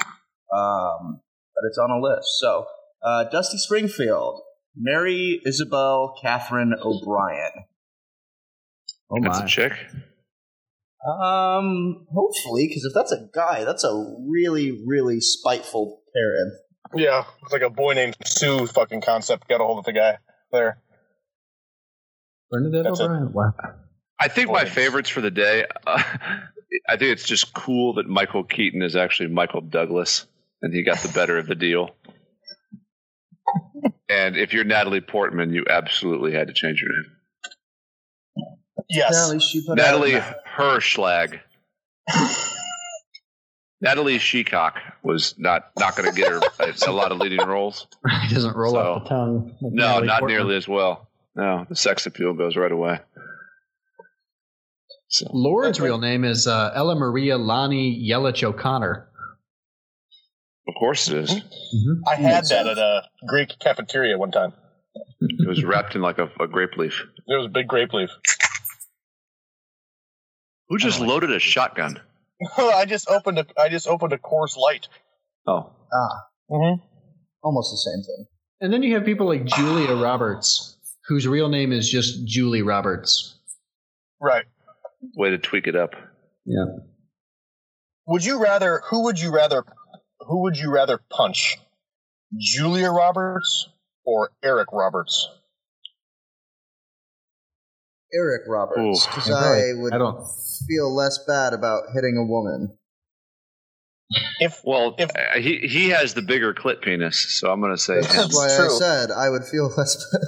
[0.55, 1.21] um,
[1.55, 2.29] but it's on a list.
[2.41, 2.67] So,
[3.03, 4.41] uh, Dusty Springfield,
[4.77, 7.53] Mary Isobel Catherine O'Brien.
[9.11, 9.73] Oh That's a chick.
[11.07, 16.55] Um, hopefully, because if that's a guy, that's a really, really spiteful parent.
[16.95, 19.49] Yeah, it's like a boy named Sue fucking concept.
[19.49, 20.19] Got a hold of the guy
[20.53, 20.79] there.
[22.51, 23.05] Bernadette That's it.
[23.05, 23.33] O'Brien.
[23.33, 23.53] Wow.
[24.21, 25.67] I think my favorites for the day.
[25.87, 26.03] Uh,
[26.89, 30.27] I think it's just cool that Michael Keaton is actually Michael Douglas,
[30.63, 31.91] and he got the better of the deal.
[34.11, 38.47] And if you're Natalie Portman, you absolutely had to change your name.
[38.89, 39.13] Yes.
[39.13, 41.41] Natalie, she put Natalie out- Hershlag.
[43.81, 46.41] Natalie Shecock was not not going to get her
[46.87, 47.87] a lot of leading roles.
[48.27, 49.57] He doesn't roll So- off the tongue.
[49.61, 50.37] like No, Natalie not Portman.
[50.37, 51.09] nearly as well.
[51.37, 52.99] No, the sex appeal goes right away.
[55.11, 59.09] So, Lorde's real name is uh, Ella Maria Lani Yelich O'Connor.
[60.67, 61.31] Of course it is.
[62.07, 64.53] I had that at a Greek cafeteria one time.
[65.21, 67.01] It was wrapped in like a, a grape leaf.
[67.27, 68.11] It was a big grape leaf.
[70.69, 72.01] Who just loaded a shotgun?
[72.59, 74.89] I just opened a I just opened a Coors Light.
[75.47, 76.83] Oh, Ah, Mm-hmm.
[77.43, 78.27] almost the same thing.
[78.61, 83.35] And then you have people like Julia Roberts, whose real name is just Julie Roberts.
[84.21, 84.45] Right.
[85.17, 85.91] way to tweak it up.
[86.45, 86.65] Yeah.
[88.07, 88.83] Would you rather?
[88.91, 89.65] Who would you rather?
[90.21, 91.57] Who would you rather punch?
[92.37, 93.69] Julia Roberts
[94.05, 95.29] or Eric Roberts?
[98.15, 100.25] Eric Roberts, because I I would I don't-
[100.69, 102.77] feel less bad about hitting a woman.
[104.41, 107.81] If Well, If- uh, he he has the bigger clit penis, so I'm going to
[107.83, 108.21] say That's him.
[108.23, 110.21] That's why I said I would feel less bad.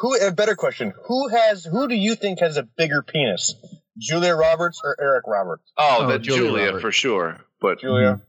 [0.00, 0.92] who a better question?
[1.06, 1.64] Who has?
[1.64, 3.54] Who do you think has a bigger penis?
[3.98, 5.70] Julia Roberts or Eric Roberts?
[5.78, 7.40] Oh, Oh, that Julia Julia, for sure.
[7.60, 8.20] But Julia.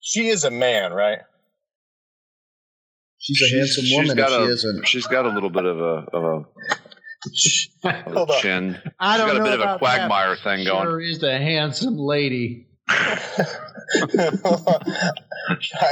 [0.00, 1.20] She is a man, right?
[3.34, 4.88] She's a handsome woman got if a, she isn't.
[4.88, 6.44] She's got a little bit of a of a,
[7.88, 8.40] of a on.
[8.40, 8.78] chin.
[8.98, 10.42] I She's don't got a know bit of a about quagmire that.
[10.42, 10.84] thing going.
[10.86, 12.66] Sure is a handsome lady.
[12.88, 13.18] I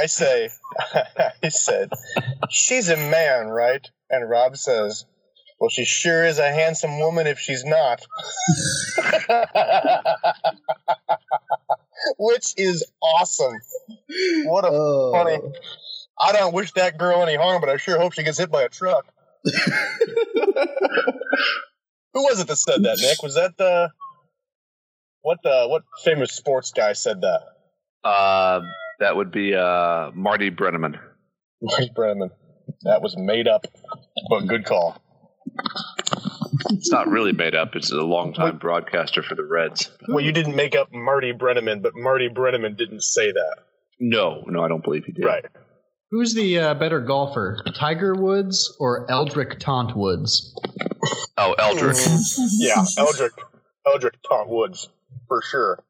[0.07, 0.49] say,
[1.43, 1.91] I said,
[2.49, 3.87] she's a man, right?
[4.09, 5.05] And Rob says,
[5.59, 8.05] well, she sure is a handsome woman if she's not.
[12.17, 13.53] Which is awesome.
[14.45, 15.11] What a Oh.
[15.11, 15.37] funny.
[16.19, 18.63] I don't wish that girl any harm, but I sure hope she gets hit by
[18.63, 19.05] a truck.
[22.13, 23.23] Who was it that said that, Nick?
[23.23, 23.89] Was that the
[25.21, 27.41] what the what famous sports guy said that?
[28.03, 28.61] Uh,
[28.99, 30.99] that would be uh, Marty Brennaman.
[31.61, 32.31] Marty Brennaman.
[32.83, 33.65] That was made up,
[34.29, 35.01] but good call.
[36.71, 37.75] It's not really made up.
[37.75, 39.89] It's a longtime broadcaster for the Reds.
[40.07, 43.55] Well, you didn't make up Marty Brennaman, but Marty Brennaman didn't say that.
[43.99, 45.25] No, no, I don't believe he did.
[45.25, 45.45] Right.
[46.11, 50.55] Who's the uh, better golfer, Tiger Woods or Eldrick Tont Woods?
[51.37, 51.97] Oh, Eldrick.
[52.59, 53.33] Yeah, Eldrick,
[53.87, 54.89] Eldrick Tont Woods,
[55.27, 55.83] for sure.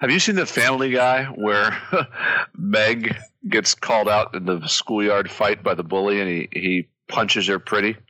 [0.00, 1.76] Have you seen the Family Guy where
[2.56, 3.16] Meg
[3.48, 7.58] gets called out in the schoolyard fight by the bully and he, he punches her
[7.58, 7.96] pretty?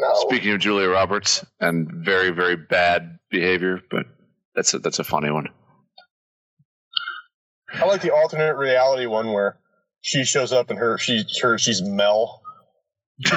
[0.00, 0.14] No.
[0.28, 4.06] Speaking of Julia Roberts and very, very bad behavior, but
[4.54, 5.48] that's a, that's a funny one.
[7.72, 9.58] I like the alternate reality one where
[10.00, 12.42] she shows up and her she her she's Mel.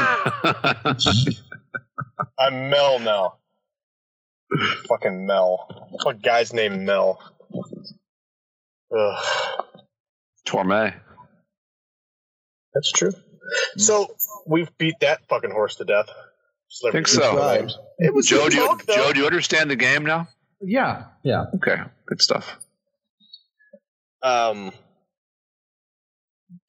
[2.39, 3.36] I'm Mel now.
[4.88, 5.67] Fucking Mel.
[6.04, 7.20] What guy's named Mel?
[8.96, 9.26] Ugh.
[10.48, 10.94] Torme.
[12.74, 13.12] That's true.
[13.78, 14.08] So
[14.46, 16.08] we've beat that fucking horse to death.
[16.91, 17.36] Think so.
[17.58, 17.78] names.
[18.00, 18.88] It was Joe, do you, talk.
[18.88, 20.28] Joe, do you understand the game now?
[20.62, 21.46] Yeah, yeah.
[21.56, 22.58] Okay, good stuff.
[24.24, 24.72] Um,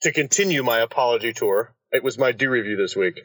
[0.03, 3.21] to continue my apology tour, it was my do review this week.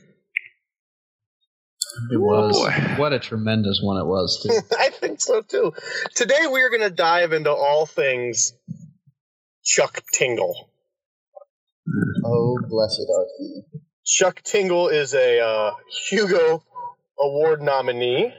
[2.11, 2.57] It was.
[2.57, 2.95] boy.
[2.97, 4.75] What a tremendous one it was, too.
[4.79, 5.73] I think so too.
[6.15, 8.53] Today we are going to dive into all things
[9.63, 10.69] Chuck Tingle.
[12.25, 13.61] Oh, blessed are he.
[14.05, 15.71] Chuck Tingle is a uh,
[16.09, 16.63] Hugo
[17.19, 18.33] Award nominee.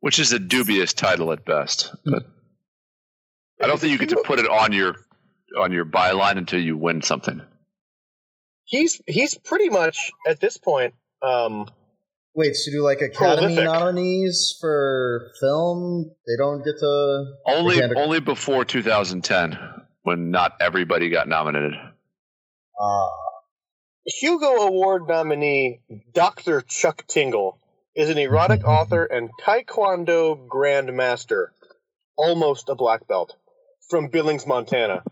[0.00, 1.94] Which is a dubious title at best.
[2.04, 2.24] But
[3.62, 4.96] I don't think you get to put it on your
[5.58, 7.40] on your byline until you win something.
[8.64, 10.94] He's he's pretty much at this point.
[11.22, 11.68] Um,
[12.34, 13.64] Wait, so do like Academy Prolific.
[13.64, 16.12] nominees for film?
[16.26, 17.24] They don't get to.
[17.46, 19.58] Only They can't- only before 2010
[20.02, 21.74] when not everybody got nominated.
[22.80, 23.08] Uh,
[24.06, 25.80] Hugo Award nominee
[26.14, 26.62] Dr.
[26.62, 27.58] Chuck Tingle
[27.96, 31.48] is an erotic author and Taekwondo grandmaster,
[32.16, 33.36] almost a black belt,
[33.90, 35.02] from Billings, Montana.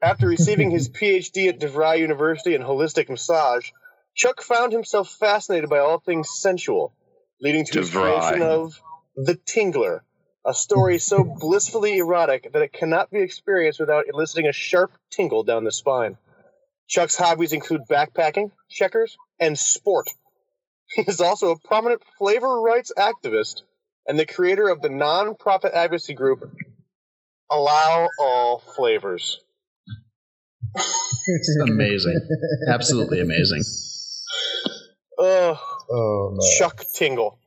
[0.00, 3.70] After receiving his PhD at DeVry University in holistic massage,
[4.14, 6.94] Chuck found himself fascinated by all things sensual,
[7.40, 8.18] leading to his DeVry.
[8.18, 8.80] creation of
[9.16, 10.00] The Tingler,
[10.46, 15.42] a story so blissfully erotic that it cannot be experienced without eliciting a sharp tingle
[15.42, 16.16] down the spine.
[16.88, 20.08] Chuck's hobbies include backpacking, checkers, and sport.
[20.88, 23.62] He is also a prominent flavor rights activist
[24.06, 26.48] and the creator of the non-profit advocacy group
[27.50, 29.40] Allow All Flavors.
[31.62, 32.20] amazing.
[32.68, 33.62] Absolutely amazing.
[35.18, 35.56] Ugh,
[35.90, 36.46] oh no.
[36.58, 37.38] Chuck Tingle.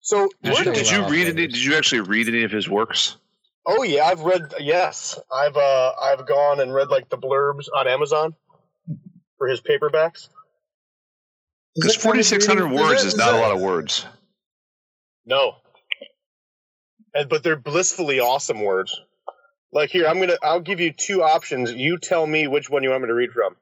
[0.00, 1.46] So, Did you, did you read any?
[1.46, 3.16] Did you actually read any of his works?
[3.66, 4.52] oh yeah, I've read.
[4.60, 8.34] Yes, I've uh, I've gone and read like the blurbs on Amazon
[9.38, 10.28] for his paperbacks.
[11.74, 14.04] Because 4,600 words is not a lot of words.
[15.24, 15.54] No,
[17.14, 19.00] and but they're blissfully awesome words.
[19.72, 21.72] Like here, I'm gonna I'll give you two options.
[21.72, 23.56] You tell me which one you want me to read from.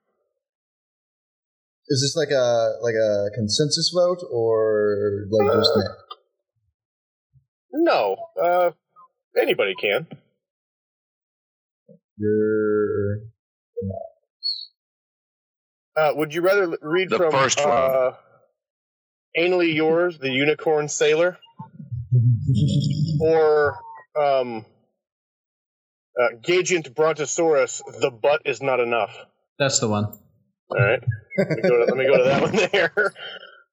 [1.88, 5.87] Is this like a like a consensus vote or like just Nick?
[7.73, 8.70] No, uh,
[9.40, 10.07] anybody can.
[12.16, 13.20] You're
[15.96, 17.68] Uh, would you rather l- read The from first one.
[17.68, 18.12] uh,
[19.38, 21.38] "Anally Yours," the Unicorn Sailor,
[23.20, 23.77] or
[24.20, 24.64] um,
[26.18, 27.83] uh, "Gagent Brontosaurus"?
[28.01, 29.14] The butt is not enough.
[29.59, 30.05] That's the one.
[30.05, 31.03] All right,
[31.37, 33.12] let me go to, let me go to that one there.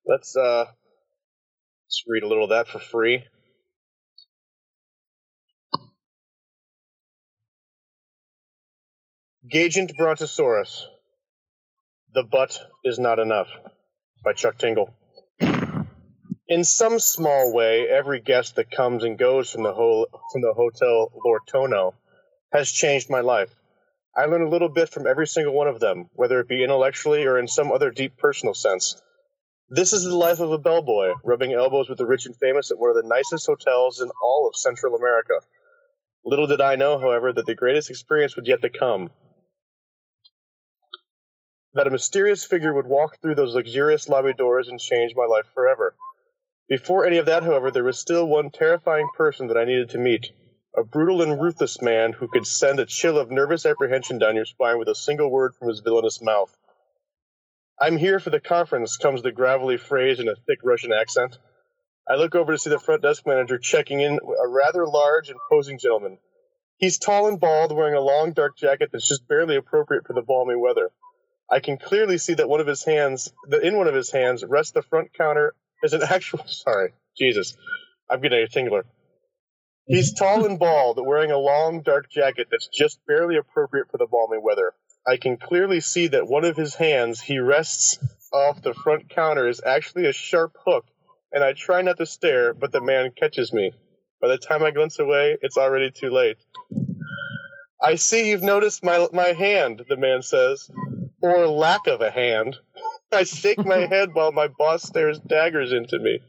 [0.05, 3.23] Let's uh, let's read a little of that for free.
[9.49, 10.85] Gagent Brontosaurus.
[12.13, 13.47] The butt is not enough.
[14.23, 14.93] By Chuck Tingle.
[16.49, 20.53] In some small way, every guest that comes and goes from the whole from the
[20.53, 21.93] Hotel Lortono
[22.51, 23.53] has changed my life.
[24.15, 27.25] I learn a little bit from every single one of them, whether it be intellectually
[27.25, 28.99] or in some other deep personal sense.
[29.69, 32.79] This is the life of a bellboy, rubbing elbows with the rich and famous at
[32.79, 35.41] one of the nicest hotels in all of Central America.
[36.23, 39.11] Little did I know, however, that the greatest experience would yet to come.
[41.73, 45.45] That a mysterious figure would walk through those luxurious lobby doors and change my life
[45.53, 45.95] forever.
[46.69, 49.97] Before any of that, however, there was still one terrifying person that I needed to
[49.97, 50.31] meet.
[50.77, 54.45] A brutal and ruthless man who could send a chill of nervous apprehension down your
[54.45, 56.55] spine with a single word from his villainous mouth.
[57.81, 61.39] I'm here for the conference, comes the gravelly phrase in a thick Russian accent.
[62.07, 65.79] I look over to see the front desk manager checking in a rather large, imposing
[65.79, 66.19] gentleman.
[66.77, 70.21] He's tall and bald, wearing a long dark jacket that's just barely appropriate for the
[70.21, 70.91] balmy weather.
[71.49, 74.45] I can clearly see that one of his hands, that in one of his hands,
[74.45, 76.45] rests the front counter is an actual.
[76.45, 77.57] Sorry, Jesus,
[78.11, 78.83] I'm getting a tingler.
[79.87, 80.23] He's mm-hmm.
[80.23, 84.37] tall and bald, wearing a long dark jacket that's just barely appropriate for the balmy
[84.37, 84.73] weather.
[85.07, 87.97] I can clearly see that one of his hands he rests
[88.33, 90.85] off the front counter is actually a sharp hook,
[91.31, 93.71] and I try not to stare, but the man catches me.
[94.21, 96.37] By the time I glance away, it's already too late.
[97.81, 100.69] I see you've noticed my my hand, the man says,
[101.21, 102.57] or lack of a hand.
[103.11, 106.19] I shake my head while my boss stares daggers into me.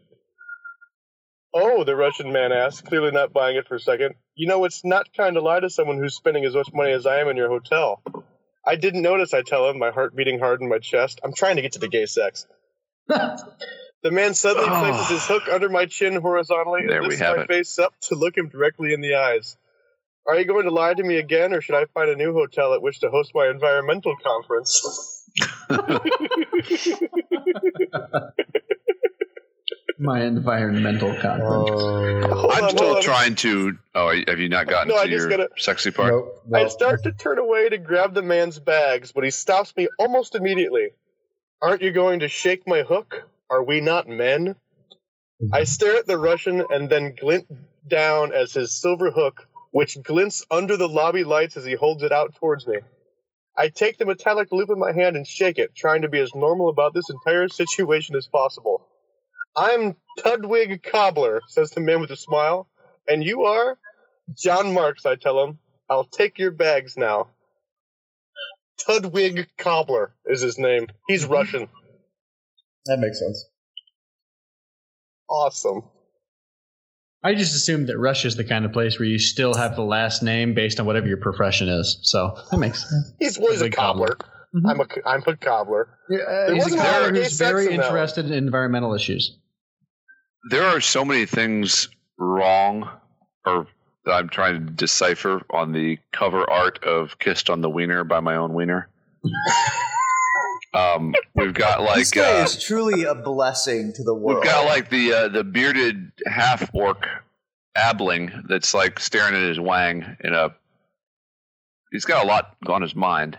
[1.54, 4.14] Oh, the Russian man asks, clearly not buying it for a second.
[4.34, 7.06] You know, it's not kind to lie to someone who's spending as much money as
[7.06, 8.02] I am in your hotel.
[8.66, 11.20] I didn't notice, I tell him, my heart beating hard in my chest.
[11.24, 12.46] I'm trying to get to the gay sex.
[14.00, 14.78] The man suddenly Oh.
[14.78, 17.48] places his hook under my chin horizontally There and we lifts have my it.
[17.48, 19.56] face up to look him directly in the eyes.
[20.24, 22.74] Are you going to lie to me again, or should I find a new hotel
[22.74, 25.24] at which to host my environmental conference?
[29.98, 31.70] My environmental conference.
[31.70, 33.02] Oh, I'm on, still on.
[33.02, 33.76] trying to.
[33.94, 36.12] Oh, have you not gotten No, I to just your gotta- sexy part?
[36.12, 39.88] nope, I start to turn away to grab the man's bags, but he stops me
[39.98, 40.90] almost immediately.
[41.60, 43.28] Aren't you going to shake my hook?
[43.50, 44.54] Are we not men?
[45.40, 45.64] I mm-hmm.
[45.64, 47.46] stare at the Russian and then glint
[47.88, 52.12] down as his silver hook, which glints under the lobby lights as he holds it
[52.12, 52.78] out towards me.
[53.56, 56.32] I take the metallic loop in my hand and shake it, trying to be as
[56.34, 58.86] normal about this entire situation as possible.
[59.58, 62.68] I'm Tudwig Cobbler, says the man with a smile.
[63.06, 63.78] And you are?
[64.36, 65.58] John Marks, I tell him.
[65.88, 67.28] I'll take your bags now.
[68.86, 70.86] Tudwig Cobbler is his name.
[71.08, 71.68] He's Russian.
[72.86, 73.46] that makes sense.
[75.28, 75.82] Awesome.
[77.22, 80.22] I just assumed that Russia's the kind of place where you still have the last
[80.22, 81.98] name based on whatever your profession is.
[82.02, 83.12] So that makes sense.
[83.18, 84.14] He's well, a Tudwig Cobbler.
[84.14, 84.34] cobbler.
[84.54, 84.70] Mhm.
[84.70, 85.88] I'm a I'm a cobbler.
[86.08, 87.84] Yeah, uh, he's a wasn't a lot cobbler who's very in that one.
[87.86, 89.36] interested in environmental issues.
[90.50, 92.88] There are so many things wrong,
[93.44, 93.66] or
[94.04, 98.20] that I'm trying to decipher on the cover art of "Kissed on the Wiener" by
[98.20, 98.88] my own wiener.
[100.74, 104.40] um, we've got like this guy uh, is truly a blessing to the world.
[104.42, 107.06] We've got like the uh, the bearded half orc
[107.76, 110.54] Abling that's like staring at his wang in a.
[111.92, 113.38] He's got a lot on his mind,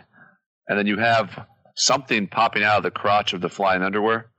[0.67, 4.29] and then you have something popping out of the crotch of the flying underwear.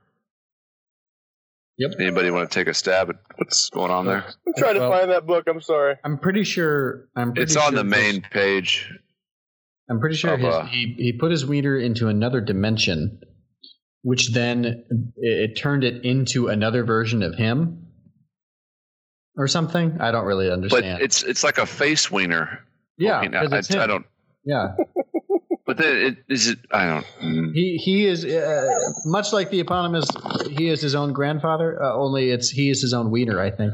[1.80, 1.92] Yep.
[1.98, 4.22] Anybody want to take a stab at what's going on there?
[4.46, 5.44] I'm trying to Well- find that book.
[5.48, 5.96] I'm sorry.
[6.04, 7.08] I'm pretty sure.
[7.16, 8.92] I'm pretty It's on sure the this- main page.
[9.88, 13.20] I'm pretty sure of, his, uh, he he put his wiener into another dimension,
[14.02, 14.84] which then it,
[15.16, 17.86] it turned it into another version of him,
[19.36, 19.96] or something.
[20.00, 20.70] I don't really understand.
[20.82, 21.02] But understand.
[21.02, 22.60] it's it's like a face wiener.
[22.98, 23.88] yeah, I, mean, it's I him.
[23.88, 24.06] don't.
[24.44, 24.76] Yeah,
[25.80, 26.58] But it is it.
[26.70, 27.06] I don't.
[27.22, 27.54] mm.
[27.54, 28.66] he he is uh,
[29.06, 30.06] much like the eponymous.
[30.50, 31.82] He is his own grandfather.
[31.82, 33.40] Uh, only it's he is his own wiener.
[33.40, 33.72] I think.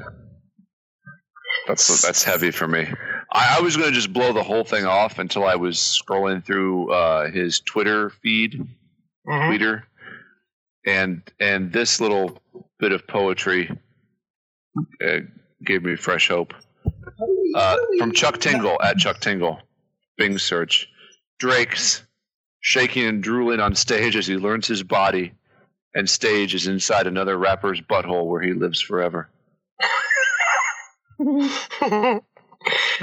[1.66, 2.86] That's that's heavy for me.
[3.32, 6.44] I, I was going to just blow the whole thing off until I was scrolling
[6.44, 8.64] through uh, his Twitter feed,
[9.28, 9.48] Mhm.
[9.48, 9.84] Twitter,
[10.86, 12.40] and and this little
[12.78, 13.68] bit of poetry
[15.04, 15.18] uh,
[15.64, 16.54] gave me fresh hope.
[17.56, 19.58] Uh, from Chuck Tingle at Chuck Tingle,
[20.18, 20.88] Bing search.
[21.38, 22.02] Drake's
[22.60, 25.32] shaking and drooling on stage as he learns his body,
[25.94, 29.28] and stage is inside another rapper's butthole where he lives forever.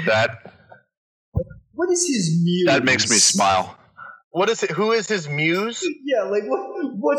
[0.06, 0.52] That
[1.72, 2.66] What is his muse?
[2.66, 3.76] that makes me smile.
[4.30, 4.70] what is it?
[4.70, 5.82] Who is his muse?
[6.04, 6.60] Yeah, like what?
[6.98, 7.18] What?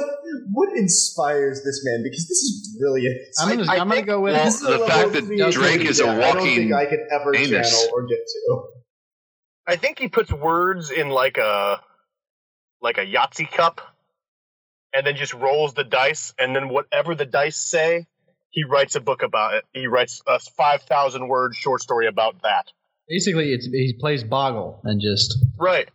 [0.54, 2.04] What inspires this man?
[2.04, 3.17] Because this is brilliant.
[3.41, 5.13] I'm gonna, I I, am gonna think- go with Well, This is a the fact
[5.13, 7.71] that Drake is a that I don't walking think I could ever anus.
[7.82, 8.63] channel or get to.
[9.67, 11.82] I think he puts words in like a
[12.82, 13.82] like a Yahtzee cup,
[14.93, 18.06] and then just rolls the dice, and then whatever the dice say,
[18.51, 19.65] he writes a book about it.
[19.73, 22.71] He writes a five thousand word short story about that.
[23.08, 25.89] basically it's he plays Boggle and just Right.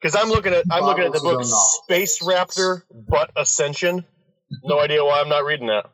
[0.00, 1.80] Because I'm looking at I'm looking at the book Boggles his own novels.
[1.84, 4.04] Space Raptor Butt Ascension.
[4.62, 5.90] No idea why I'm not reading that.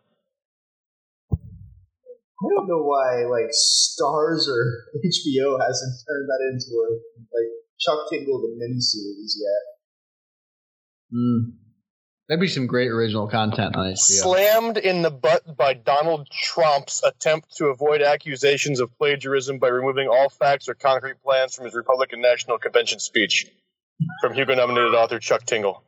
[2.45, 7.99] I don't know why like Starz or HBO hasn't turned that into a like Chuck
[8.11, 11.15] Tingle the miniseries yet.
[11.19, 11.53] mm,
[12.29, 13.97] that'd be some great original content on HBO.
[13.99, 20.09] Slammed in the butt by Donald Trump's attempt to avoid accusations of plagiarism by removing
[20.09, 23.47] all facts or concrete plans from his Republican National Convention speech.
[24.21, 25.83] From Hugo nominated author Chuck Tingle.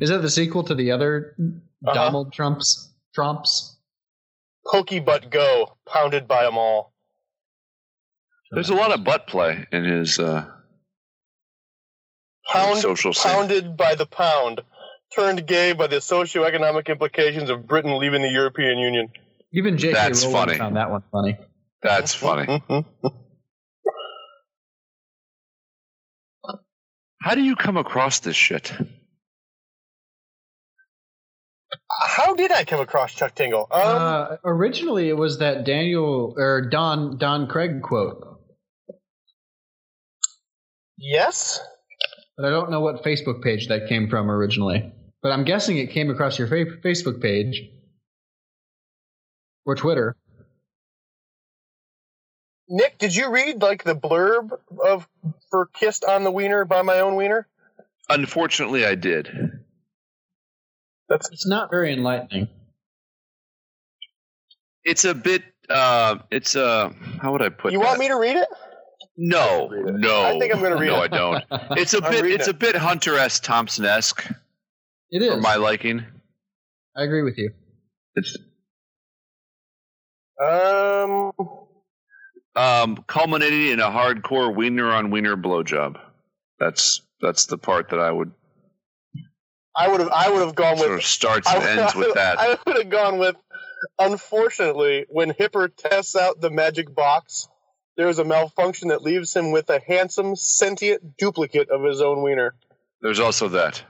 [0.00, 1.94] Is that the sequel to the other Uh-huh.
[1.94, 3.77] Donald Trump's Trumps?
[4.68, 6.92] Pokey Butt Go, pounded by them all.
[8.50, 10.46] There's a lot of butt play in his uh,
[12.50, 13.30] Pound, social scene.
[13.32, 14.62] pounded by the pound.
[15.14, 19.08] Turned gay by the socioeconomic implications of Britain leaving the European Union.
[19.52, 19.92] Even J.K.
[19.94, 20.58] That's Rowling funny.
[20.58, 21.38] found that one funny.
[21.82, 22.62] That's funny.
[27.20, 28.72] How do you come across this shit?
[31.90, 33.66] How did I come across Chuck Tingle?
[33.70, 38.40] Um, uh, originally, it was that Daniel or Don Don Craig quote,
[40.98, 41.60] yes.
[42.36, 44.92] but I don't know what Facebook page that came from originally.
[45.22, 47.62] But I'm guessing it came across your fa- Facebook page
[49.64, 50.14] or Twitter.
[52.68, 54.50] Nick, did you read like the blurb
[54.84, 55.08] of
[55.50, 57.48] for "Kissed on the Wiener" by my own wiener?
[58.10, 59.28] Unfortunately, I did.
[61.08, 62.48] That's It's not very enlightening.
[64.84, 65.42] It's a bit.
[65.68, 67.68] Uh, it's uh, how would I put?
[67.68, 67.86] It You that?
[67.86, 68.48] want me to read it?
[69.16, 69.98] No, Read it.
[69.98, 70.22] no.
[70.24, 71.12] I think I'm gonna read no, it.
[71.12, 71.44] I don't.
[71.78, 72.24] It's a I'm bit.
[72.26, 72.54] It's it.
[72.54, 73.40] a bit Hunter S.
[73.40, 74.24] Thompson esque
[75.10, 75.34] It is.
[75.34, 76.04] for my liking.
[76.96, 77.50] I agree with you.
[78.14, 78.36] It's
[80.40, 81.32] Um,
[82.54, 85.98] um, culminating in a hardcore wiener on wiener blowjob.
[86.58, 88.32] That's that's the part that I would
[89.76, 90.08] I would have.
[90.10, 90.98] I would have gone sort with.
[91.00, 92.38] of starts I, and ends with that.
[92.40, 93.36] I would have gone with.
[93.98, 97.48] Unfortunately, when Hipper tests out the magic box,
[97.96, 102.22] there is a malfunction that leaves him with a handsome, sentient duplicate of his own
[102.22, 102.54] wiener.
[103.00, 103.82] There's also that.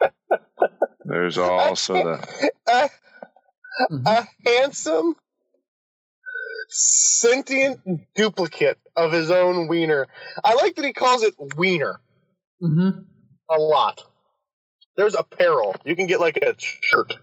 [1.04, 2.28] There's also that.
[3.80, 5.14] A, a handsome,
[6.68, 7.80] sentient
[8.14, 10.06] duplicate of his own wiener.
[10.44, 12.00] I like that he calls it wiener
[12.60, 13.02] Mm-hmm.
[13.50, 14.02] a lot.
[14.98, 15.76] There's apparel.
[15.84, 17.14] You can get like a shirt.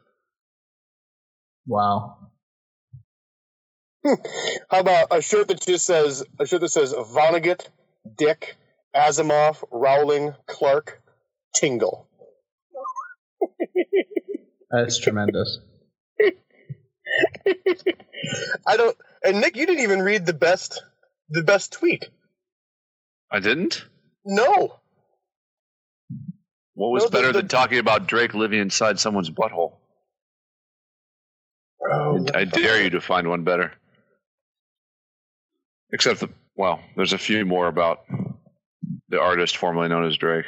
[1.68, 2.30] Wow.
[4.06, 7.68] How about a shirt that just says a shirt that says Vonnegut,
[8.18, 8.56] Dick,
[8.96, 11.02] Asimov, Rowling, Clark,
[11.54, 12.08] Tingle.
[14.72, 15.60] That's tremendous.
[18.66, 18.96] I don't.
[19.22, 20.82] And Nick, you didn't even read the best,
[21.30, 22.08] the best tweet.
[23.30, 23.84] I didn't.
[24.24, 24.80] No,
[26.76, 29.78] What was No, better the- than talking about Drake living inside someone's butthole?
[31.82, 33.74] Oh, I dare you to find one better.
[35.92, 38.06] Except the well, there's a few more about
[39.10, 40.46] the artist formerly known as Drake.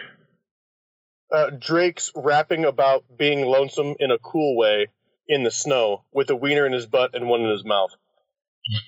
[1.32, 4.88] uh, Drake's rapping about being lonesome in a cool way
[5.28, 7.92] in the snow with a wiener in his butt and one in his mouth.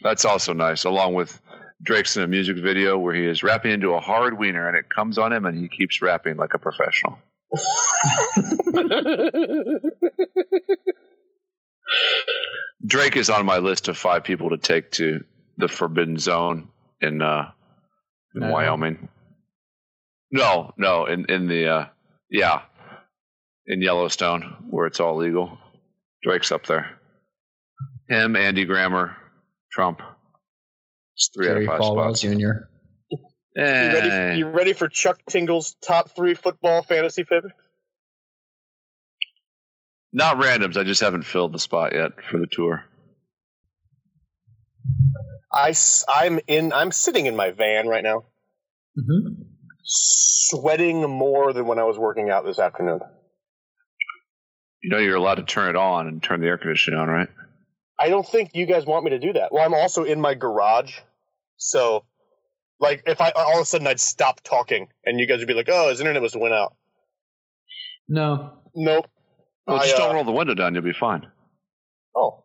[0.02, 1.40] That's also nice, along with
[1.84, 4.90] Drake's in a music video where he is rapping into a hard wiener and it
[4.90, 7.20] comes on him and he keeps rapping like a professional.
[12.86, 15.24] Drake is on my list of five people to take to
[15.58, 16.70] the Forbidden Zone
[17.02, 17.52] in uh,
[18.36, 18.52] in No.
[18.52, 19.10] Wyoming.
[20.32, 21.86] No, no, in in the uh,
[22.30, 22.62] yeah,
[23.66, 25.58] in Yellowstone where it's all legal.
[26.24, 27.00] Drake's up there.
[28.08, 29.16] Him, Andy Grammer,
[29.72, 30.02] Trump.
[31.16, 32.22] It's three Jerry out of five Falwell spots.
[32.22, 32.69] Jr.
[33.60, 34.10] You ready?
[34.10, 37.47] Eh, You ready for Chuck Tingle's top three football fantasy picks?
[40.12, 40.76] not randoms.
[40.76, 42.84] I just haven't filled the spot yet for the tour.
[45.51, 45.74] I
[46.24, 46.74] am in.
[46.74, 48.24] I'm sitting in my van right now,
[48.97, 49.43] Mm-hmm.
[49.84, 52.99] sweating more than when I was working out this afternoon.
[54.84, 57.30] You know you're allowed to turn it on and turn the air conditioning on, right?
[57.99, 59.51] I don't think you guys want me to do that.
[59.51, 60.97] Well, I'm also in my garage,
[61.57, 62.03] so
[62.80, 65.54] like if I all of a sudden I'd stop talking and you guys would be
[65.54, 66.76] like, "Oh, his internet must have went out."
[68.08, 68.54] No.
[68.76, 69.08] Nope.
[69.68, 70.74] Well, I, just uh, don't roll the window down.
[70.74, 71.28] You'll be fine.
[72.16, 72.44] Oh,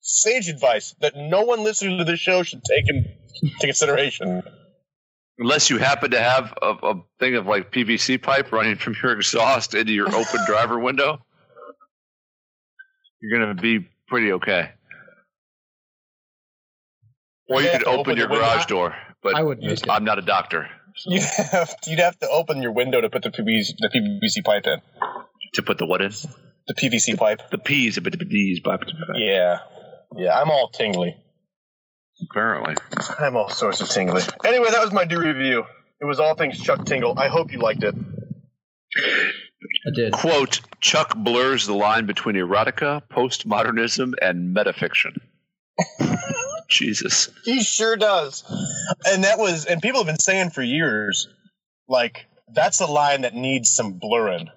[0.00, 4.42] sage advice that no one listening to this show should take into consideration.
[5.38, 9.12] Unless you happen to have a, a thing of like PVC pipe running from your
[9.12, 11.24] exhaust into your open driver window,
[13.20, 14.70] you're gonna be pretty okay.
[17.48, 18.46] Or you You could open, open your the window.
[18.46, 19.88] garage door, but I wouldn't risk.
[19.88, 20.68] I'm not a doctor
[21.06, 24.66] You have you'd have to open your window to put the PVC, the PVC pipe
[24.66, 24.80] in.
[25.54, 26.12] to put the what in
[26.66, 27.50] The PVC pipe.
[27.50, 28.80] the peas, but the D's, but
[29.14, 29.58] Yeah,
[30.16, 30.38] yeah.
[30.38, 31.16] I'm all tingly.
[32.30, 32.74] apparently.
[33.18, 34.22] I'm all sorts of tingly.
[34.44, 35.64] Anyway, that was my do review.
[36.00, 37.18] It was all things Chuck Tingle.
[37.18, 37.94] I hope you liked it.
[39.86, 40.12] I did.
[40.12, 45.16] Quote: Chuck blurs the line between erotica, postmodernism, and metafiction.
[46.70, 47.28] Jesus.
[47.44, 48.44] He sure does.
[49.06, 51.28] And that was, and people have been saying for years,
[51.88, 54.48] like that's a line that needs some blurring.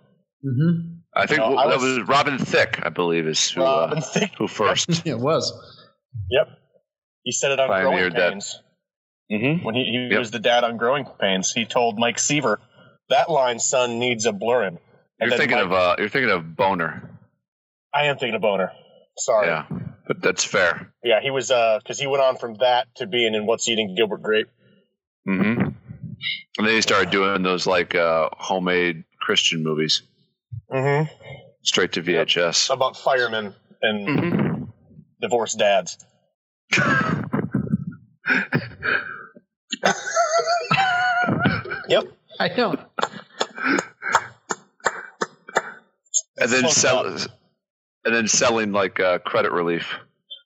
[0.45, 0.93] Mm-hmm.
[1.15, 3.99] I think You know, I that was- was Robin Thicke, I believe, is who, Robin
[3.99, 4.31] uh, Thicke.
[4.37, 4.89] who first.
[5.05, 5.51] it was.
[6.31, 6.47] Yep.
[7.23, 8.31] He said it on Growing Pioneered that.
[8.31, 8.59] Pains.
[9.31, 9.63] mm-hmm.
[9.65, 10.19] When he, he Yep.
[10.19, 12.59] was the dad on Growing Pains, he told Mike Seaver,
[13.09, 14.79] that line, son, needs a blurring.
[15.19, 17.09] And You're thinking Mike- of uh, you're thinking of Boner.
[17.93, 18.71] I am thinking of Boner.
[19.17, 19.47] Sorry.
[19.47, 19.65] Yeah,
[20.07, 20.93] but that's fair.
[21.03, 23.95] Yeah, he was, uh, because he went on from that to being in What's Eating
[23.95, 24.47] Gilbert Grape.
[25.27, 25.61] Mm-hmm.
[26.57, 30.03] And then he started doing those like uh, homemade Christian movies
[30.71, 31.11] Mm-hmm.
[31.63, 32.69] straight to VHS.
[32.73, 34.67] About firemen and Mhm.
[35.21, 35.97] divorced dads.
[41.89, 42.05] Yep.
[42.39, 42.79] I don't.
[46.37, 47.27] and then sell, enough.
[48.05, 49.95] And then selling like uh, credit relief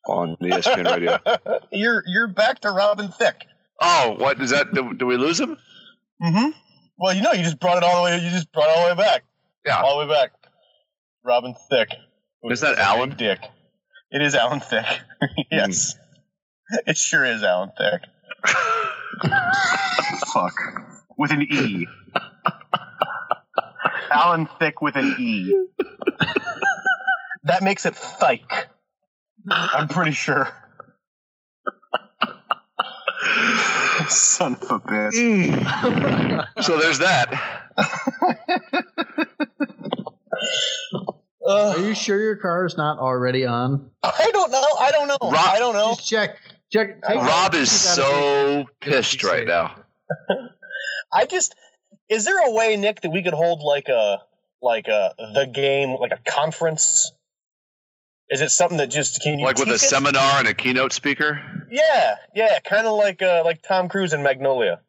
[0.08, 1.20] on the ESPN radio.
[1.72, 3.45] you're you're back to Robin Thicke.
[3.80, 4.74] Oh, what is that?
[4.74, 5.58] Do, do we lose him?
[6.22, 6.49] Mm-hmm.
[6.97, 8.18] Well, you know, you just brought it all the way.
[8.18, 9.24] You just brought it all the way back.
[9.66, 9.82] Yeah.
[9.82, 10.32] All the way back.
[11.24, 11.93] Robin Thicke.
[12.43, 13.16] Is that Alan?
[13.16, 13.39] Dick.
[14.12, 14.99] It is Alan Thicke.
[15.51, 15.95] yes.
[16.86, 18.01] It sure is Alan Thicke.
[20.34, 20.53] Fuck.
[21.18, 21.88] With an E.
[24.12, 25.53] Alan Thicke with an E.
[27.48, 28.68] that makes it Thike.
[29.50, 30.50] I'm pretty sure.
[34.10, 35.14] Son of a bitch.
[35.14, 36.64] Mm.
[36.64, 37.34] so there's that.
[41.48, 43.89] Are you sure your car is not already on?
[44.04, 44.64] I don't know.
[44.80, 45.18] I don't know.
[45.22, 45.95] Rob- I don't know.
[45.95, 46.38] Just check.
[46.72, 47.02] Check.
[47.08, 49.48] take- Rob is so pissed right safe.
[49.48, 49.76] now.
[51.14, 51.56] I just
[52.10, 54.22] is there a way, Nick, that we could hold like a
[54.62, 57.12] like a the game like a conference?
[58.30, 59.80] Is it something that just can you Like with a it?
[59.80, 61.40] seminar and a keynote speaker.
[61.72, 64.82] Yeah, yeah, kind of like uh, like Tom Cruise in Magnolia,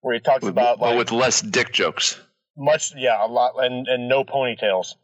[0.00, 2.18] where he talks With, about but like with less dick jokes
[2.56, 4.94] much, yeah, a lot, and and no ponytails,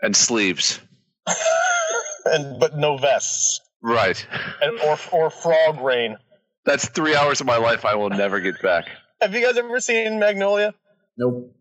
[0.00, 0.80] and sleeves.
[2.24, 4.24] and but no vests, Right.
[4.60, 6.16] and or or frog rain.
[6.64, 8.86] That's three hours of my life I will never get back.
[9.20, 10.74] Have you guys ever seen Magnolia?
[11.16, 11.54] Nope.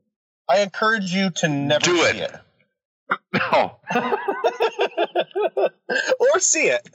[0.50, 2.16] I encourage you to never Do see it.
[2.32, 2.36] it.
[3.34, 3.78] No.
[6.20, 6.88] or see it.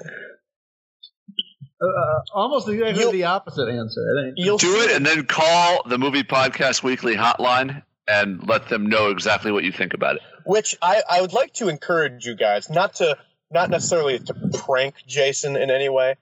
[1.80, 1.86] Uh,
[2.32, 4.00] almost exactly You'll- the opposite answer.
[4.18, 4.34] I think.
[4.38, 8.86] You'll Do see it and then call the Movie Podcast Weekly hotline and let them
[8.86, 10.22] know exactly what you think about it.
[10.44, 13.18] which I, I would like to encourage you guys not to
[13.50, 16.16] not necessarily to prank Jason in any way,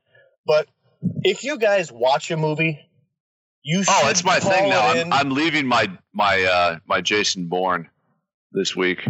[0.46, 0.66] but
[1.22, 2.80] if you guys watch a movie,
[3.62, 4.80] you should Oh, that's my call thing now.
[4.80, 5.12] I'm.
[5.12, 7.88] I'm leaving my my uh, my Jason Bourne
[8.52, 9.06] this week.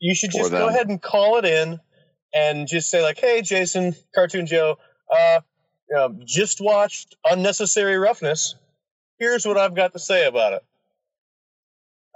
[0.00, 1.80] You should just go ahead and call it in
[2.34, 4.78] and just say like, "Hey, Jason, Cartoon Joe,
[5.10, 5.40] uh,
[5.96, 8.54] um, just watched Unnecessary Roughness.
[9.18, 10.62] Here's what I've got to say about it."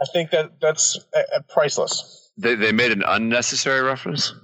[0.00, 2.30] I think that that's uh, uh, priceless.
[2.36, 4.34] They they made an unnecessary reference.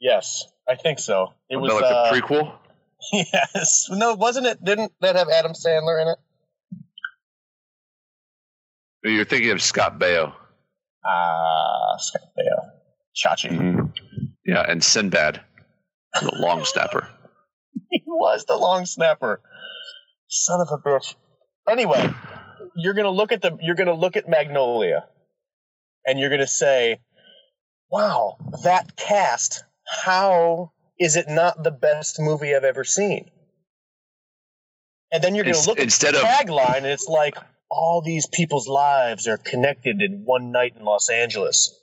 [0.00, 1.32] Yes, I think so.
[1.48, 2.52] It was like uh, the prequel.
[3.12, 3.88] Yes.
[3.90, 4.64] No, wasn't it?
[4.64, 6.18] Didn't that have Adam Sandler in it?
[9.04, 10.32] You're thinking of Scott Baio.
[11.06, 12.70] Ah, Scott Baio.
[13.16, 13.90] Chachi.
[14.44, 15.40] Yeah, and Sinbad.
[16.20, 17.08] The long snapper.
[17.90, 19.40] he was the long snapper.
[20.28, 21.14] Son of a bitch.
[21.68, 22.10] Anyway,
[22.76, 25.04] you're gonna look at the you're gonna look at Magnolia,
[26.06, 27.00] and you're gonna say,
[27.90, 29.64] "Wow, that cast!
[30.04, 33.30] How is it not the best movie I've ever seen?"
[35.12, 37.36] And then you're gonna Ins- look at the of- tagline, and it's like
[37.70, 41.78] all these people's lives are connected in one night in Los Angeles,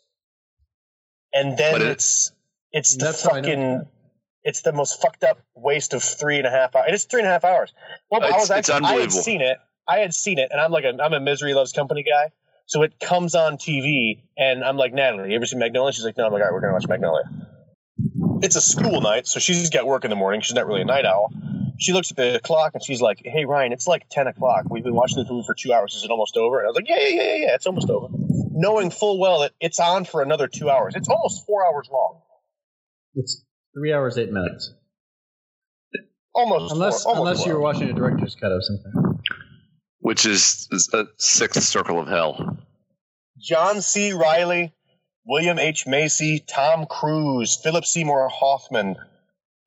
[1.33, 2.31] and then it- it's
[2.71, 3.47] it's the That's how I know.
[3.47, 3.87] fucking
[4.43, 6.87] it's the most fucked up waste of three and a half hours.
[6.89, 7.71] It's three and a half hours.
[8.09, 9.57] Well, I It's- was it's actually, I had seen it.
[9.87, 12.31] I had seen it, and I'm like a I'm a misery loves company guy.
[12.65, 15.91] So it comes on TV, and I'm like, Natalie, you ever seen Magnolia?
[15.91, 16.25] She's like, No.
[16.25, 17.25] I'm like, All right, we're gonna watch Magnolia.
[18.41, 20.41] It's a school night, so she's got work in the morning.
[20.41, 21.31] She's not really a night owl.
[21.79, 24.65] She looks at the clock and she's like, Hey Ryan, it's like ten o'clock.
[24.69, 25.93] We've been watching this movie for two hours.
[25.95, 26.59] Is it almost over?
[26.59, 27.55] And I was like, Yeah, yeah, yeah, yeah, yeah.
[27.55, 28.07] It's almost over.
[28.51, 30.93] Knowing full well that it's on for another two hours.
[30.95, 32.21] It's almost four hours long.
[33.15, 33.43] It's
[33.75, 34.73] three hours eight minutes.
[36.35, 37.75] Almost Unless four, almost unless four you're hours.
[37.75, 39.19] watching a director's cut of something.
[39.99, 42.57] Which is, is a sixth circle of hell.
[43.39, 44.13] John C.
[44.13, 44.73] Reilly,
[45.25, 45.85] William H.
[45.87, 48.95] Macy, Tom Cruise, Philip Seymour Hoffman,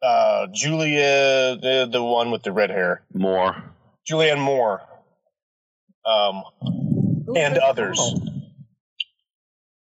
[0.06, 3.56] uh, Julia, the the one with the red hair, More.
[4.10, 4.80] Julianne Moore,
[6.06, 6.42] um,
[7.36, 7.98] and others.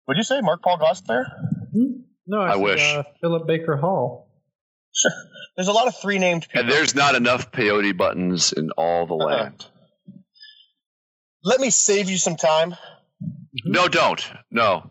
[0.09, 1.27] Would you say Mark Paul Goss there?
[2.27, 2.95] No, I said, wish.
[2.95, 4.29] Uh, Philip Baker Hall.
[5.57, 6.61] There's a lot of three named people.
[6.63, 9.25] And there's not enough peyote buttons in all the Uh-uh.
[9.43, 9.67] land.
[11.45, 12.75] Let me save you some time.
[13.65, 14.27] No, don't.
[14.51, 14.91] No.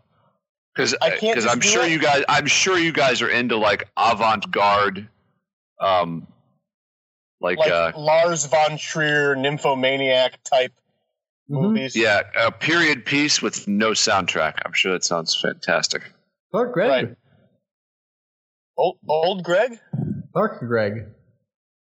[0.74, 1.90] Because I can't just I'm sure it.
[1.90, 5.08] you guys I'm sure you guys are into like avant-garde
[5.80, 6.26] um
[7.40, 10.72] like, Like uh Lars von Trier, nymphomaniac type
[11.50, 11.60] Mhm.
[11.62, 11.96] movies.
[11.96, 14.60] yeah, a period piece with no soundtrack.
[14.64, 16.02] I'm sure that sounds fantastic.
[16.52, 16.88] Clark Gregg.
[17.08, 17.16] Right.
[18.76, 19.78] Old, old Greg?
[20.32, 21.06] Clark Gregg.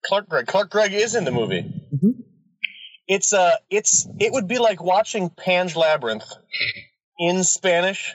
[0.06, 0.46] Clark Gregg.
[0.46, 1.62] Clark Gregg is in the movie.
[1.94, 2.22] Mhm.
[3.08, 6.24] It's uh it's it would be like watching Pan's Labyrinth
[7.18, 8.14] in Spanish.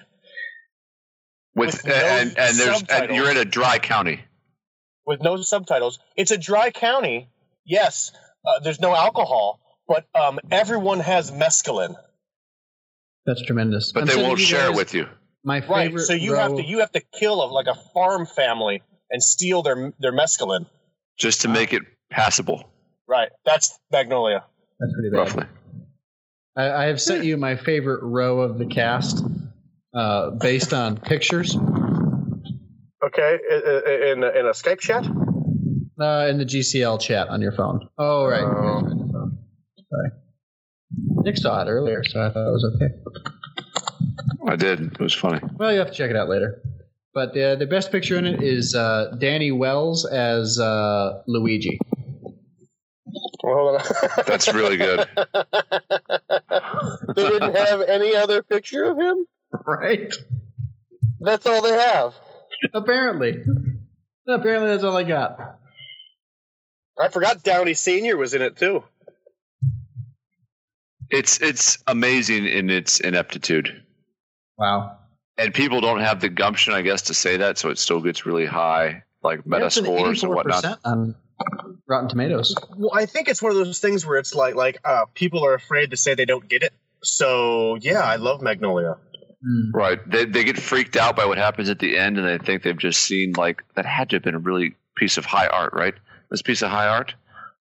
[1.55, 4.21] With, With no and and there's and you're in a dry county.
[5.07, 5.97] With no subtitles.
[6.15, 7.29] It's a dry county.
[7.65, 8.11] Yes,
[8.45, 11.95] uh, there's no alcohol, but um, everyone has mescaline.
[13.25, 13.91] That's tremendous.
[13.91, 15.07] But I'm they won't share it guys with you.
[15.43, 15.99] My favorite Right.
[15.99, 19.23] So you row, have to you have to kill a, like a farm family and
[19.23, 20.67] steal their their mescaline.
[21.17, 21.81] Just to make it
[22.11, 22.69] passable,
[23.07, 23.29] Right.
[23.45, 24.43] That's Magnolia.
[24.79, 25.17] That's pretty bad.
[25.17, 25.45] roughly.
[26.55, 29.23] I, I have sent you my favorite row of the cast,
[29.95, 31.55] uh, based on pictures
[33.07, 33.39] Okay.
[34.11, 35.05] In in a Skype chat.
[35.99, 37.87] uh, in the GCL chat on your phone.
[37.97, 38.47] Oh right, Oh.
[38.47, 39.37] On your phone.
[39.89, 40.09] Sorry.
[41.23, 42.93] Nick saw it earlier, so I thought it was okay.
[44.51, 44.79] I did.
[44.81, 45.39] It was funny.
[45.57, 46.61] Well, you have to check it out later.
[47.13, 51.79] But the the best picture in it is uh, Danny Wells as uh, Luigi.
[53.43, 53.87] Well, hold on.
[54.27, 55.07] That's really good.
[57.15, 59.25] they didn't have any other picture of him.
[59.65, 60.13] Right.
[61.21, 62.13] That's all they have.
[62.73, 63.43] Apparently.
[64.27, 65.59] Apparently, that's all I got.
[66.99, 68.83] I forgot Downey Senior was in it too.
[71.09, 73.83] It's it's amazing in its ineptitude.
[74.57, 74.97] Wow.
[75.37, 78.25] And people don't have the gumption, I guess, to say that, so it still gets
[78.25, 80.63] really high, like meta That's scores and whatnot.
[80.63, 81.15] 84% on
[81.87, 82.55] Rotten Tomatoes.
[82.75, 85.53] Well, I think it's one of those things where it's like like uh, people are
[85.53, 86.73] afraid to say they don't get it.
[87.03, 88.97] So yeah, I love Magnolia.
[89.45, 89.71] Mm.
[89.73, 89.99] Right.
[90.09, 92.77] They they get freaked out by what happens at the end, and they think they've
[92.77, 95.93] just seen like that had to have been a really piece of high art, right?
[96.31, 97.13] This piece of high art.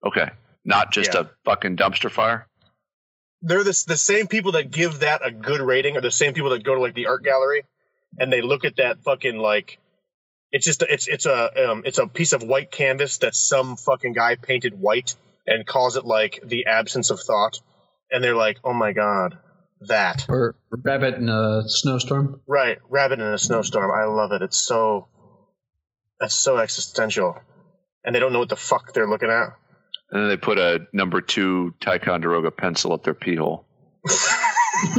[0.06, 0.30] Okay,
[0.64, 1.22] not just Yeah.
[1.22, 2.48] a fucking dumpster fire.
[3.42, 6.52] They're the the same people that give that a good rating are the same people
[6.52, 7.64] that go to like the art gallery
[8.20, 9.80] and they look at that fucking like
[10.52, 14.14] it's just it's it's a um, it's a piece of white canvas that some fucking
[14.14, 15.16] guy painted white
[15.48, 17.60] and calls it like the absence of thought
[18.12, 19.38] and they're like oh my god
[19.88, 22.42] that Or Rabbit in a Snowstorm.
[22.48, 25.08] right rabbit in a snowstorm I love it it's so
[26.20, 27.38] that's so existential
[28.04, 29.50] and they don't know what the fuck they're looking at
[30.12, 33.66] And then they put a number two Ticonderoga pencil up their pee hole.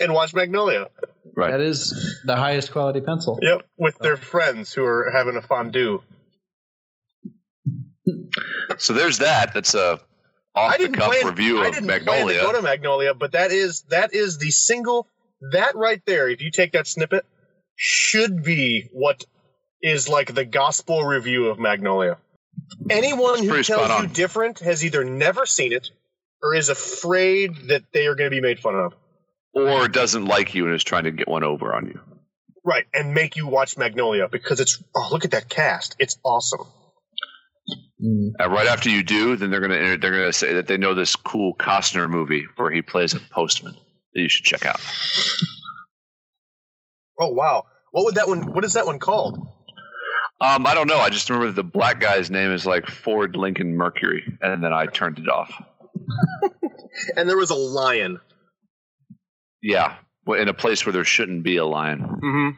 [0.00, 0.88] and watch Magnolia
[1.38, 1.50] Right.
[1.50, 3.38] That is the highest quality pencil.
[3.42, 6.00] Yep, with their friends who are having a fondue.
[8.78, 9.52] So there's that.
[9.52, 10.15] That's a I
[10.56, 12.40] off the cuff review I of didn't plan to Magnolia.
[12.40, 15.06] go to Magnolia, but that is that is the single
[15.52, 16.28] that right there.
[16.28, 17.24] If you take that snippet,
[17.76, 19.24] should be what
[19.82, 22.16] is like the gospel review of Magnolia.
[22.88, 25.90] Anyone who tells you different has either never seen it
[26.42, 28.94] or is afraid that they are going to be made fun of.
[29.52, 32.00] or doesn't like you and is trying to get one over on you.
[32.64, 35.96] Right, and make you watch Magnolia because it's oh look at that cast.
[35.98, 36.66] It's awesome.
[38.02, 38.32] Mm.
[38.38, 41.16] Uh, right after you do, then they're gonna they're gonna say that they know this
[41.16, 43.74] cool Costner movie where he plays a postman
[44.14, 44.80] that you should check out.
[47.18, 47.64] Oh wow.
[47.92, 49.38] What would that one what is that one called?
[50.38, 50.98] Um, I don't know.
[50.98, 54.84] I just remember the black guy's name is like Ford Lincoln Mercury, and then I
[54.84, 55.50] turned it off.
[57.16, 58.20] And there was a lion.
[59.62, 62.00] Yeah, in a place where there shouldn't be a lion.
[62.00, 62.50] Mm-hmm.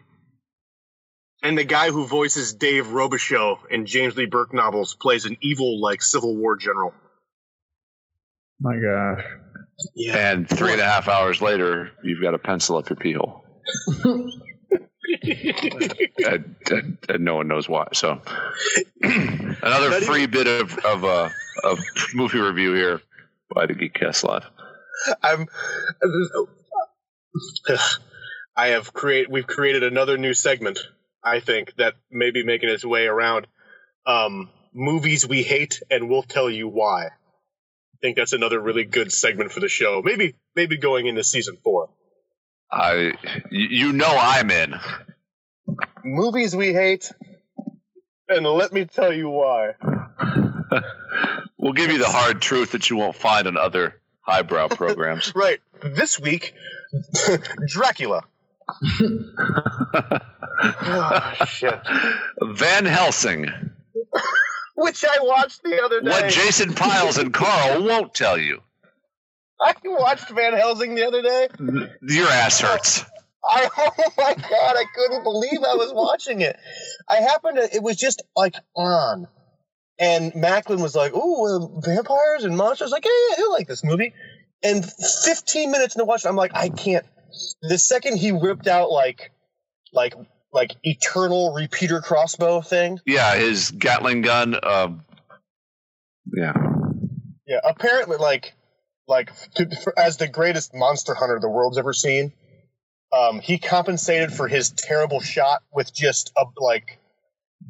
[1.42, 5.80] And the guy who voices Dave Robicheaux in James Lee Burke novels plays an evil
[5.80, 6.92] like Civil War general.
[8.60, 9.24] My gosh.
[9.94, 10.16] Yeah.
[10.32, 13.44] And three and a half hours later, you've got a pencil up your pee hole.
[16.18, 17.86] and, and- and no one knows why.
[17.94, 18.20] So,
[19.02, 21.28] another Not free bit of of uh,
[21.64, 21.78] of
[22.14, 23.00] movie review here
[23.54, 24.44] by the Geekcast Live.
[25.22, 25.46] I'm.
[28.56, 29.30] I have create.
[29.30, 30.78] We've created another new segment.
[31.22, 33.46] I think that may be making its way around.
[34.06, 37.06] Um, movies we hate, and we'll tell you why.
[37.06, 40.02] I think that's another really good segment for the show.
[40.04, 41.90] Maybe, maybe going into season four.
[42.70, 43.12] I,
[43.50, 44.74] you you know, I'm in.
[46.04, 47.10] Movies we hate,
[48.28, 49.72] and let me tell you why.
[51.58, 55.32] we'll give you the hard truth that you won't find on other highbrow programs.
[55.34, 55.60] Right.
[55.82, 56.54] This week,
[57.66, 58.24] Dracula.
[60.60, 61.80] Oh, shit.
[62.42, 63.46] Van Helsing.
[64.74, 66.10] Which I watched the other day.
[66.10, 68.60] What Jason Pyles and Carl won't tell you.
[69.60, 71.48] I watched Van Helsing the other day.
[72.02, 73.04] Your ass hurts.
[73.44, 76.56] I oh my god, I couldn't believe I was watching it.
[77.08, 79.26] I happened to it was just like on.
[80.00, 83.82] And Macklin was like, "Ooh, uh, vampires and monsters." Like, "Yeah, yeah, he'll like this
[83.82, 84.14] movie."
[84.62, 87.04] And 15 minutes into watching, I'm like, "I can't."
[87.62, 89.30] The second he whipped out like,
[89.92, 90.14] like,
[90.52, 93.00] like eternal repeater crossbow thing.
[93.06, 94.56] Yeah, his Gatling gun.
[94.62, 95.04] Um,
[96.34, 96.52] yeah.
[97.46, 98.54] Yeah, apparently, like,
[99.06, 102.32] like to, for, as the greatest monster hunter the world's ever seen,
[103.12, 106.98] um, he compensated for his terrible shot with just a like.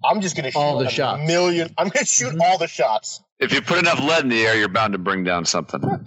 [0.05, 1.27] I'm just gonna shoot All the a shots.
[1.27, 1.73] million.
[1.79, 2.41] I'm gonna shoot Mhm.
[2.41, 3.23] all the shots.
[3.39, 5.81] If you put enough lead in the air, you're bound to bring down something.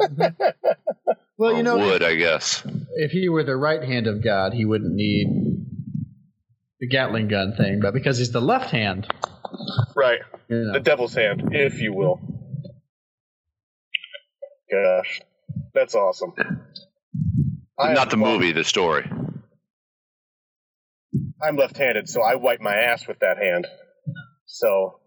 [1.41, 2.61] Well, Or you know, wood, I guess.
[2.93, 5.25] if he were the right hand of God, he wouldn't need
[6.79, 9.07] the Gatling gun thing, but because he's the left hand,
[9.95, 10.19] Right,
[10.49, 12.19] you know, the devil's hand, if you will.
[14.71, 15.21] Gosh,
[15.73, 16.33] that's awesome.
[17.79, 19.09] I Not the am- movie, the story.
[21.41, 23.65] I'm left-handed, so I wipe my ass with that hand.
[24.45, 24.99] So,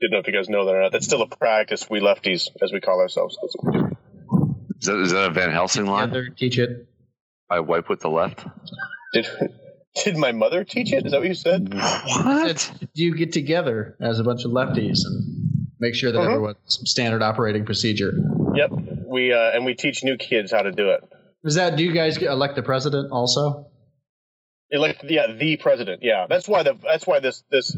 [0.00, 0.92] didn't know if you guys know that or not.
[0.92, 3.36] That's still a practice we lefties, as we call ourselves.
[3.42, 3.87] That's what we do.
[4.80, 6.08] Is that, is that a Van Helsing line?
[6.08, 6.86] together, teach it.
[7.50, 8.46] I wipe with the left.
[9.12, 9.26] Did
[10.04, 11.06] did my mother teach it?
[11.06, 11.72] Is that what you said?
[11.74, 12.70] What?
[12.94, 16.28] Do you get together as a bunch of lefties and make sure that Uh-huh.
[16.28, 18.12] everyone's standard operating procedure.
[18.54, 18.70] Yep.
[19.06, 21.00] We uh, and we teach new kids how to do it.
[21.44, 21.76] Is that?
[21.76, 23.66] Do you guys elect the president also?
[24.70, 26.02] Elect, yeah, the president.
[26.02, 27.74] Yeah, that's why the that's why this this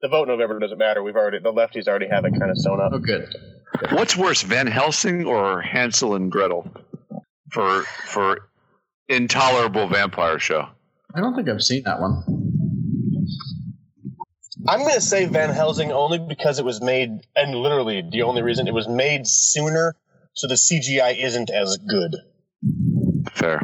[0.00, 1.02] the vote in November doesn't matter.
[1.02, 2.92] We've already the lefties already have it kind of sewn up.
[2.94, 3.28] Oh, good.
[3.90, 6.70] What's worse, Van Helsing or Hansel and Gretel
[7.50, 8.48] for for
[9.08, 10.68] intolerable vampire show?
[11.14, 12.22] I don't think I've seen that one.
[14.66, 18.42] I'm going to say Van Helsing only because it was made, and literally the only
[18.42, 19.96] reason it was made sooner,
[20.34, 22.16] so the CGI isn't as good.
[23.32, 23.60] Fair.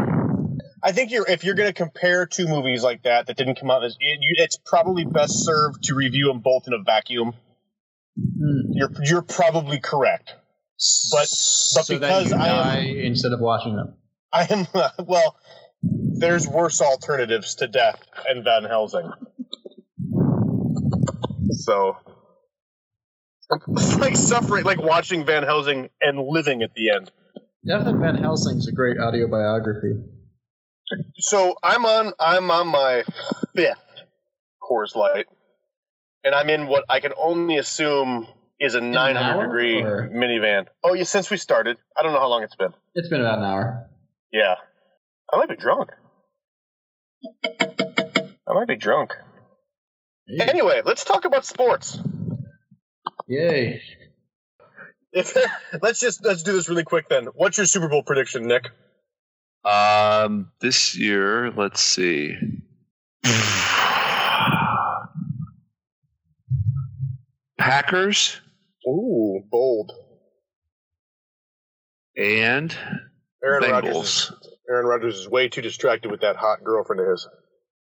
[0.82, 3.70] I think you're if you're going to compare two movies like that that didn't come
[3.70, 7.34] out as it, you, it's probably best served to review them both in a vacuum.
[8.18, 8.72] Hmm.
[8.72, 10.32] You're you're probably correct.
[11.10, 13.94] But- but so because I am- instead of watching them.
[14.32, 14.66] I am
[15.06, 15.36] well.
[15.82, 19.08] There's worse alternatives to death and Van Helsing.
[21.50, 21.96] So,
[23.68, 27.10] it's like suffering, like watching Van Helsing and living at the end.
[27.66, 29.92] Death and Van Helsing's a great audio biography.
[31.18, 32.12] So I'm on.
[32.18, 33.04] I'm on my
[33.54, 33.78] fifth
[34.62, 35.26] Coors Light,
[36.28, 38.26] and I'm in what I can only assume
[38.60, 40.66] is a 900 hour, degree or- minivan.
[40.84, 42.74] Oh yeah, since we started, I don't know how long it's been.
[42.94, 43.88] It's been about an hour.
[44.30, 44.56] Yeah,
[45.32, 45.88] I might be drunk.
[47.34, 49.14] I might be drunk.
[50.38, 51.98] Anyway, let's talk about sports.
[53.26, 53.80] Yay.
[55.12, 55.34] If,
[55.82, 57.28] let's just let's do this really quick then.
[57.34, 58.68] What's your Super Bowl prediction, Nick?
[59.64, 62.36] Um, this year, let's see.
[67.59, 68.40] Packers
[68.86, 69.92] Ooh, bold.
[72.16, 72.74] and
[73.44, 73.94] Aaron Rodgers.
[73.94, 74.02] Bengals.
[74.04, 74.32] Is,
[74.70, 77.28] Aaron Rodgers is way too distracted with that hot girlfriend of his.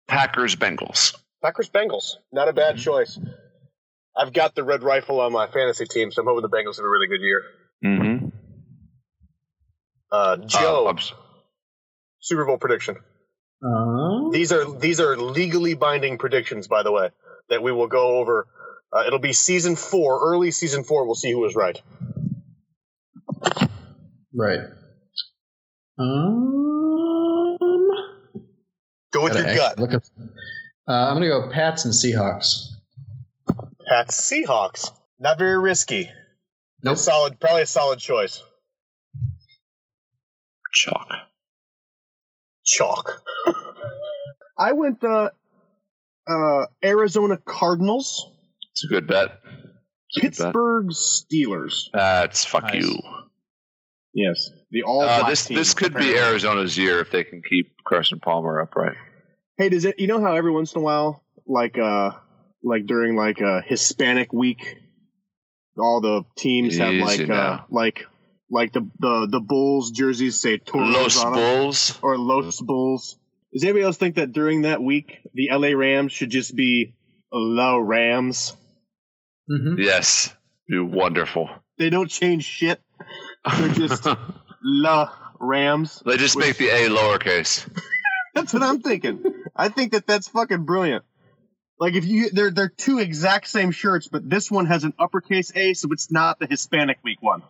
[0.07, 1.15] Packers Bengals.
[1.43, 2.15] Packers Bengals.
[2.31, 3.19] Not a bad choice.
[4.15, 6.85] I've got the red rifle on my fantasy team, so I'm hoping the Bengals have
[6.85, 7.43] a really good year.
[7.85, 8.27] Mm-hmm.
[10.11, 10.95] Uh, Joe, Uh,
[12.19, 12.95] Super Bowl prediction.
[13.63, 17.09] Uh, These are these are legally binding predictions, by the way,
[17.49, 18.47] that we will go over.
[18.97, 21.05] Uh, it'll be season four, early season four.
[21.05, 21.79] We'll see who was right.
[24.33, 24.61] right.
[25.99, 27.87] Um,
[29.11, 29.79] Go with your gut.
[29.79, 30.03] Look up,
[30.87, 32.69] uh, I'm gonna go Pats and Seahawks.
[33.87, 34.91] Pats Seahawks.
[35.19, 36.09] Not very risky.
[36.83, 36.97] Nope.
[36.97, 38.43] Solid, probably a solid choice.
[40.71, 41.07] chalk.
[42.65, 43.23] Chalk.
[44.57, 45.29] I went uh,
[46.27, 48.31] uh, Arizona Cardinals,
[48.77, 49.39] It's a good bet.
[50.09, 50.45] It's a good bet.
[50.45, 51.85] Pittsburgh Steelers.
[51.93, 52.83] That's fuck Nice.
[52.83, 52.99] you.
[54.13, 55.01] Yes, the all.
[55.01, 56.13] Uh, this team, this could apparently.
[56.13, 58.95] be Arizona's year if they can keep Carson Palmer upright.
[59.57, 59.99] Hey, does it?
[59.99, 62.11] You know how every once in a while, like uh,
[62.63, 64.77] like during like a Hispanic week,
[65.79, 68.05] all the teams have Easy like uh, like
[68.51, 71.97] like the the the Bulls jerseys say Toros Los on 'em, Bulls.
[72.03, 73.17] or Los Bulls.
[73.53, 76.93] Does anybody else think that during that week the LA Rams should just be
[77.33, 78.55] La Rams?
[79.49, 79.79] Mm-hmm.
[79.79, 80.33] Yes,
[80.67, 81.49] be wonderful.
[81.77, 82.81] They don't change shit.
[83.57, 84.07] They're just
[84.63, 86.01] La Rams.
[86.05, 87.67] They just make the A lowercase.
[88.35, 89.23] That's what I'm thinking.
[89.55, 91.03] I think that that's fucking brilliant.
[91.79, 95.51] Like if you they're they're two exact same shirts, but this one has an uppercase
[95.55, 97.41] A, so it's not the Hispanic week one.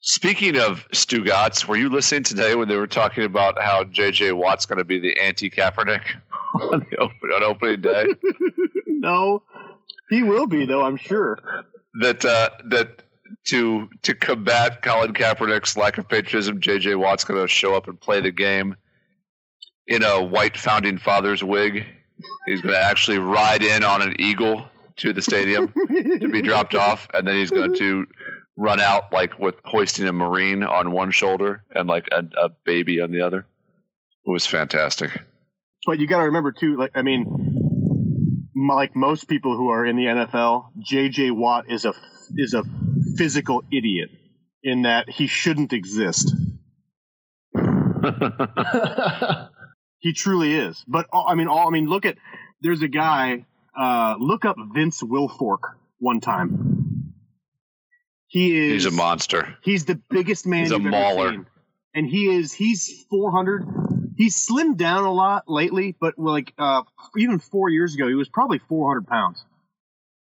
[0.00, 4.32] Speaking of Stugotz, were you listening today when they were talking about how J.J.
[4.32, 6.02] Watt's going to be the anti-Kaepernick
[6.60, 8.06] on, the open, on opening day?
[8.86, 9.44] no,
[10.10, 10.82] he will be though.
[10.82, 11.38] I'm sure.
[12.00, 13.02] that uh, that
[13.44, 16.94] to to combat Colin Kaepernick's lack of patriotism, J.J.
[16.94, 18.76] Watt's going to show up and play the game
[19.86, 21.84] in a white founding fathers wig.
[22.46, 24.66] He's going to actually ride in on an eagle
[24.96, 28.06] to the stadium to be dropped off, and then he's going to
[28.56, 33.00] run out like with hoisting a marine on one shoulder and like a, a baby
[33.00, 33.46] on the other.
[34.24, 35.20] It was fantastic.
[35.84, 36.76] But you got to remember too.
[36.76, 37.71] Like I mean,
[38.54, 41.30] like most people who are in the NFL, J.J.
[41.30, 41.94] Watt is a
[42.36, 42.64] is a
[43.16, 44.10] physical idiot
[44.62, 46.34] in that he shouldn't exist.
[50.02, 50.84] He truly is.
[50.88, 52.16] But I mean, all I mean, look at
[52.60, 53.46] there's a guy.
[53.78, 55.60] Uh, look up Vince Wilfork
[55.98, 57.12] one time.
[58.26, 58.72] He is.
[58.72, 59.56] he's a monster.
[59.62, 60.62] He's the biggest man.
[60.62, 61.30] He's a you've ever mauler.
[61.30, 61.46] seen.
[61.94, 62.52] and he is.
[62.52, 63.64] He's 400.
[64.22, 66.82] He's slimmed down a lot lately, but like uh,
[67.16, 69.44] even four years ago, he was probably 400 pounds.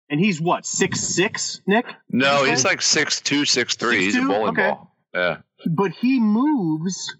[0.09, 1.85] And he's what six six, Nick?
[2.09, 4.05] No, he's like six two, six three.
[4.05, 4.69] He's a bowling Okay.
[4.69, 4.95] ball.
[5.13, 5.37] Yeah.
[5.69, 7.13] But he moves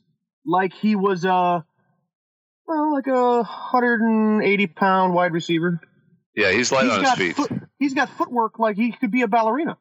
[0.45, 1.63] like he was uh,
[2.65, 5.81] well, like a 180 pound wide receiver.
[6.33, 7.35] Yeah, he's light he's on his feet.
[7.35, 9.77] foot, he's got footwork like he could be a ballerina.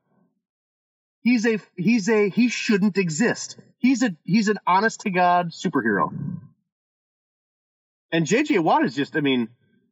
[1.22, 3.56] He's a he's a he shouldn't exist.
[3.78, 6.10] He's a he's an honest to god superhero.
[8.12, 9.48] And JJ Watt is just I mean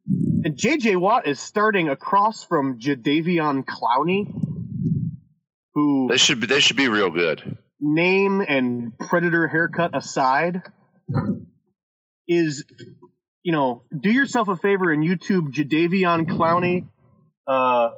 [0.07, 4.25] and JJ Watt is starting across from Jadeveon Clowney
[5.73, 6.47] who They should be.
[6.47, 7.57] They should be real good.
[7.79, 10.63] name and predator haircut aside
[12.27, 12.65] is
[13.43, 16.87] you know do yourself a favor and youtube jadeveon clowney
[17.47, 17.91] uh,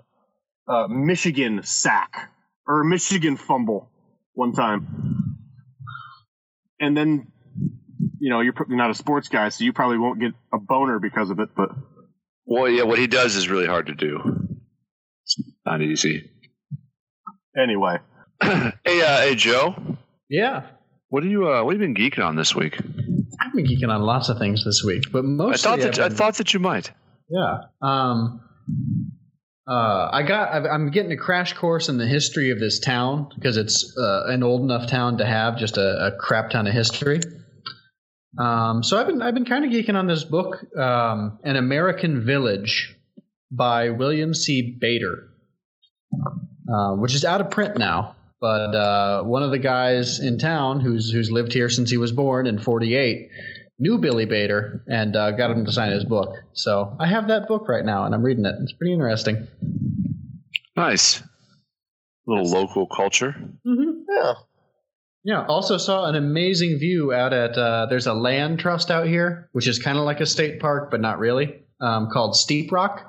[0.67, 2.29] uh, michigan sack
[2.67, 3.89] or michigan fumble
[4.33, 5.33] one time
[6.79, 7.31] and then
[8.19, 11.29] you know you're not a sports guy so you probably won't get a boner because
[11.29, 11.69] of it but
[12.45, 14.19] Well, yeah, what he does is really hard to do.
[15.23, 16.29] It's not easy.
[17.57, 17.97] anyway
[18.41, 19.75] hey, uh, hey, Joe,
[20.29, 20.67] yeah.
[21.09, 21.49] what are you?
[21.51, 22.79] Uh, what have you been geeking on this week?
[23.41, 26.13] I've been geeking on lots of things this week, but I mostly thought that I've
[26.13, 26.89] I thought that you might.
[27.29, 27.57] Yeah.
[27.81, 28.39] Um,
[29.67, 30.53] uh, I got.
[30.53, 34.23] I've- I'm getting a crash course in the history of this town because it's uh,
[34.27, 37.19] an old enough town to have just a, a crap ton of history.
[38.37, 42.25] Um, so I've been I've been kind of geeking on this book, um, An American
[42.25, 42.95] Village,
[43.51, 44.77] by William C.
[44.79, 45.29] Bader,
[46.71, 48.15] uh, which is out of print now.
[48.39, 52.11] But uh, one of the guys in town who's who's lived here since he was
[52.11, 53.29] born in '48
[53.79, 56.35] knew Billy Bader and uh, got him to sign his book.
[56.53, 58.55] So I have that book right now, and I'm reading it.
[58.61, 59.47] It's pretty interesting.
[60.75, 61.21] Nice.
[62.27, 63.35] little local culture.
[63.65, 64.03] Mm-hmm.
[64.09, 64.33] yeah
[65.29, 65.45] Yeah.
[65.45, 67.55] Also saw an amazing view out at.
[67.55, 70.89] Uh, there's a land trust out here, which is kind of like a state park,
[70.89, 71.61] but not really.
[71.79, 73.05] Um, called Steep Rock,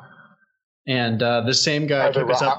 [0.86, 2.58] and uh, the same guy took us up.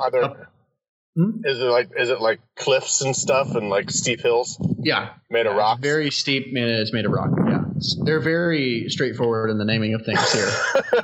[1.19, 5.09] Up- Is it like is it like cliffs and stuff and like steep hills Yeah,
[5.29, 5.79] made of rock?
[5.81, 6.47] Very steep.
[6.55, 7.29] It's made of rock.
[7.47, 7.63] Yeah,
[8.03, 10.49] they're very straightforward in the naming of things here.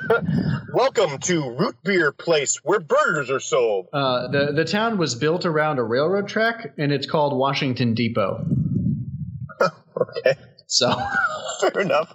[0.73, 3.87] Welcome to Root Beer Place, where burgers are sold.
[3.93, 8.45] Uh, the the town was built around a railroad track, and it's called Washington Depot.
[9.99, 10.35] Okay,
[10.67, 10.93] So,
[11.59, 12.13] fair enough.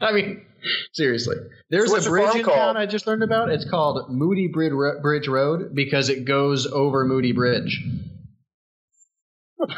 [0.00, 0.44] I mean,
[0.92, 1.36] seriously,
[1.70, 2.56] there's So a bridge in called?
[2.56, 3.50] town I just learned about.
[3.50, 7.84] It's called Moody Bridge, Road because it goes over Moody Bridge.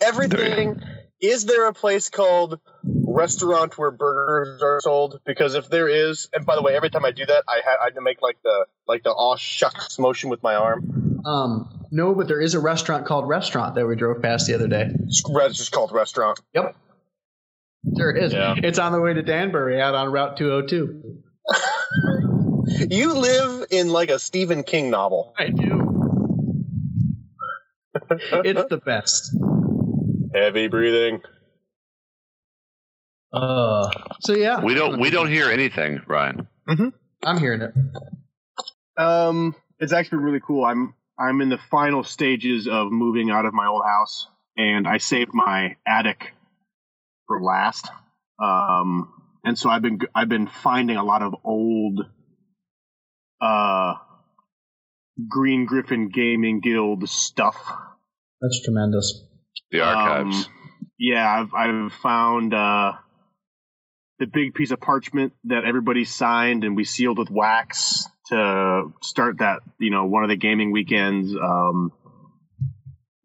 [0.00, 0.80] Everything.
[1.20, 5.20] Is there a place called restaurant where burgers are sold?
[5.24, 7.76] Because if there is, and by the way, every time I do that, I ha-
[7.80, 11.22] I had to make like the like the aw shucks motion with my arm.
[11.24, 14.66] Um, no, but there is a restaurant called Restaurant that we drove past the other
[14.66, 14.88] day.
[15.06, 15.22] It's
[15.56, 16.40] just called restaurant.
[16.54, 16.74] Yep.
[17.84, 18.32] There it is.
[18.32, 18.54] Yeah.
[18.56, 21.22] It's on the way to Danbury out on Route 202.
[22.88, 25.34] You live in like a Stephen King novel.
[25.38, 26.30] I do.
[28.10, 29.36] it's the best.
[30.34, 31.20] Heavy breathing.
[33.32, 36.46] Uh, so yeah, We don't we don't hear anything, Ryan.
[37.24, 37.72] I'm hearing it.
[38.96, 40.64] Um, it's actually really cool.
[40.64, 44.98] I'm I'm in the final stages of moving out of my old house, and I
[44.98, 46.32] saved my attic
[47.26, 47.88] for last.
[48.42, 49.12] Um,
[49.44, 52.00] and so I've been I've been finding a lot of old,
[53.40, 53.94] uh,
[55.28, 57.56] Green Griffin Gaming Guild stuff.
[58.40, 59.24] That's tremendous.
[59.70, 60.46] The archives.
[60.46, 60.52] Um,
[60.98, 62.92] yeah, I've I've found uh,
[64.18, 69.38] the big piece of parchment that everybody signed and we sealed with wax to start
[69.38, 69.60] that.
[69.78, 71.34] You know, one of the gaming weekends.
[71.34, 71.92] Um,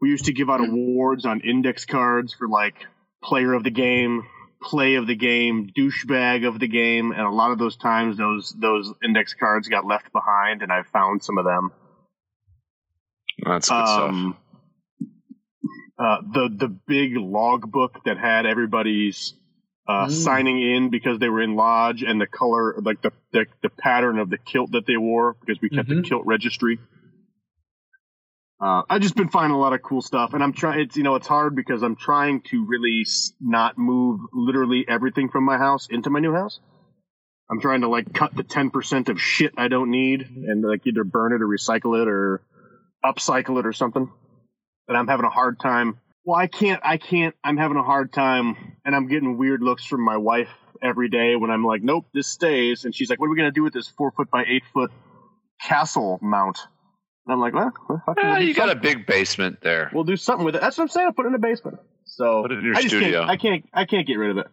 [0.02, 2.76] we used to give out awards on index cards for like
[3.24, 4.24] player of the game,
[4.62, 8.54] play of the game, douchebag of the game, and a lot of those times those
[8.58, 11.72] those index cards got left behind, and I found some of them.
[13.46, 14.10] That's good stuff.
[14.10, 14.38] Um,
[16.00, 19.34] uh, the the big logbook that had everybody's
[19.88, 20.12] uh, Mm.
[20.12, 24.20] signing in because they were in lodge and the color, like the, the the pattern
[24.20, 26.02] of the kilt that they wore because we kept Mhm.
[26.04, 26.78] the kilt registry.
[28.60, 30.80] Uh, I've just been finding a lot of cool stuff, and I'm trying.
[30.80, 33.06] It's you know it's hard because I'm trying to really
[33.40, 36.60] not move literally everything from my house into my new house.
[37.52, 40.88] I'm trying to like cut the ten percent of shit I don't need and like
[40.88, 42.42] either burn it or recycle it or
[43.06, 44.12] upcycle it or something.
[44.88, 46.00] And I'm having a hard time.
[46.26, 46.82] Well, I can't.
[46.84, 47.36] I can't.
[47.44, 50.50] I'm having a hard time, and I'm getting weird looks from my wife
[50.82, 53.52] every day when I'm like, "Nope, this stays." And she's like, "What are we gonna
[53.52, 54.92] do with this four foot by eight foot
[55.62, 56.58] castle mount?"
[57.28, 59.92] And I'm like, "Well, well fuck Yeah, we'll you got a big basement there.
[59.94, 61.08] We'll do something with it." That's what I'm saying.
[61.08, 61.80] I'll put it in the basement.
[62.06, 63.20] So Put it in your I studio.
[63.20, 63.70] Can't, I can't.
[63.74, 64.48] I can't get rid of it.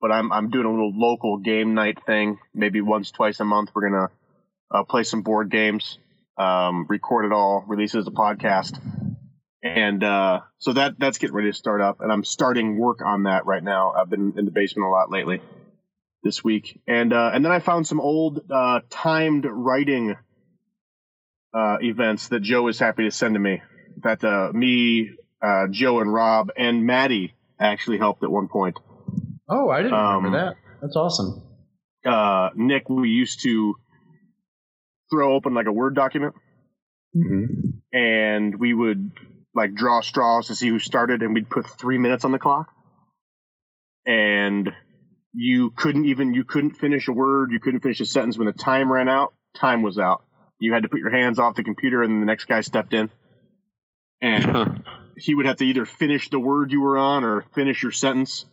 [0.00, 2.38] But I'm I'm doing a little local game night thing.
[2.54, 4.08] Maybe once, twice a month, we're gonna
[4.70, 5.98] uh, play some board games,
[6.38, 8.80] um, record it all, release it as a podcast,
[9.62, 12.00] and uh, so that that's getting ready to start up.
[12.00, 13.92] And I'm starting work on that right now.
[13.92, 15.42] I've been in the basement a lot lately
[16.22, 20.16] this week, and uh, and then I found some old uh, timed writing
[21.56, 23.62] uh, events that Joe is happy to send to me.
[24.02, 25.10] That uh, me,
[25.42, 28.78] uh, Joe, and Rob and Maddie actually helped at one point.
[29.48, 30.56] Oh, I didn't Um, remember that.
[30.82, 31.42] That's awesome.
[32.04, 33.74] uh, Nick, we used to
[35.10, 36.34] throw open like a Word document,
[37.92, 39.12] and we would
[39.54, 42.68] like draw straws to see who started, and we'd put three minutes on the clock,
[44.06, 44.70] and
[45.32, 48.52] you couldn't even you couldn't finish a word, you couldn't finish a sentence when the
[48.52, 49.32] time ran out.
[49.56, 50.24] Time was out.
[50.58, 52.94] You had to put your hands off the computer, and then the next guy stepped
[52.94, 53.10] in,
[54.20, 54.82] and
[55.16, 58.44] he would have to either finish the word you were on or finish your sentence.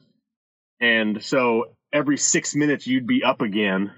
[0.79, 3.91] And so every six minutes you'd be up again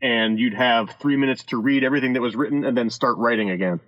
[0.00, 3.50] and you'd have three minutes to read everything that was written and then start writing
[3.50, 3.80] again.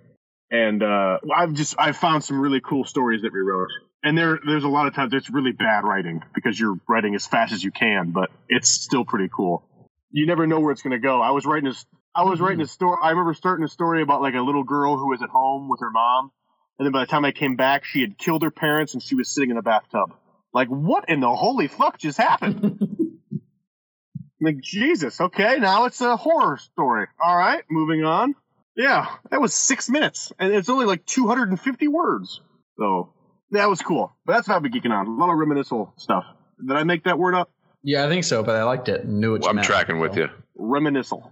[0.49, 3.69] And uh, I've just I found some really cool stories that we wrote.
[4.03, 7.25] And there there's a lot of times it's really bad writing because you're writing as
[7.25, 9.67] fast as you can, but it's still pretty cool.
[10.11, 11.21] You never know where it's gonna go.
[11.21, 11.85] I was writing this
[12.15, 12.69] I was writing a mm.
[12.69, 15.69] story I remember starting a story about like a little girl who was at home
[15.69, 16.31] with her mom
[16.79, 19.15] and then by the time I came back she had killed her parents and she
[19.15, 20.13] was sitting in a bathtub.
[20.53, 22.79] Like what in the holy fuck just happened?
[24.41, 27.07] like Jesus, okay, now it's a horror story.
[27.23, 28.35] All right, moving on.
[28.75, 32.41] Yeah, that was six minutes, and it's only like 250 words.
[32.77, 33.13] So
[33.51, 34.13] that was cool.
[34.25, 35.07] But that's what I've been geeking on.
[35.07, 36.25] A lot of reminiscent stuff.
[36.65, 37.49] Did I make that word up?
[37.83, 39.67] Yeah, I think so, but I liked it and knew what you I'm meant.
[39.67, 40.29] tracking with you.
[40.57, 41.23] Reminiscent.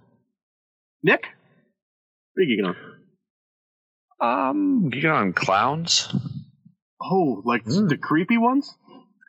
[1.04, 1.26] Nick,
[2.34, 2.76] what are you geeking
[4.22, 4.50] on?
[4.50, 6.14] Um, you on clowns?
[7.02, 7.90] Oh, like Mm.
[7.90, 8.74] the creepy ones?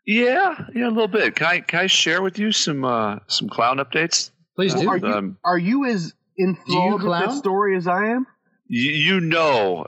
[0.07, 1.35] Yeah, yeah, a little bit.
[1.35, 4.31] Can I can I share with you some uh some clown updates?
[4.55, 4.89] Please do.
[4.89, 7.37] Are you Um, are you as enthralled with that clown?
[7.39, 8.27] story as I am?
[8.67, 9.87] you, you know,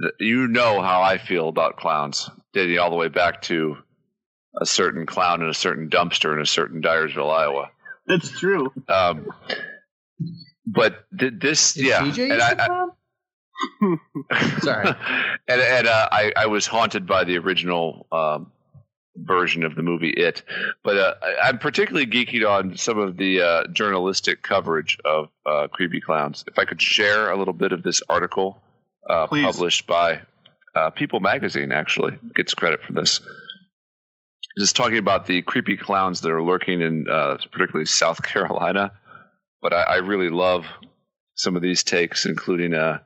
[0.00, 3.78] th- you know how I feel about clowns, dating all the way back to
[4.60, 7.70] a certain clown in a certain dumpster in a certain Dyersville, Iowa.
[8.06, 8.72] That's true.
[8.88, 9.26] Um,
[10.66, 12.86] but th- this, Is yeah, TJ and I- I-
[14.60, 14.86] Sorry.
[15.48, 18.52] and and uh, I I was haunted by the original um,
[19.16, 20.42] version of the movie It,
[20.82, 25.68] but uh, I, I'm particularly geeking on some of the uh, journalistic coverage of uh,
[25.68, 26.44] creepy clowns.
[26.46, 28.60] If I could share a little bit of this article
[29.08, 30.20] uh, published by
[30.74, 33.20] uh, People Magazine, actually gets credit for this.
[34.58, 38.92] Just talking about the creepy clowns that are lurking in uh, particularly South Carolina,
[39.66, 40.64] but I, I really love
[41.34, 42.98] some of these takes, including uh,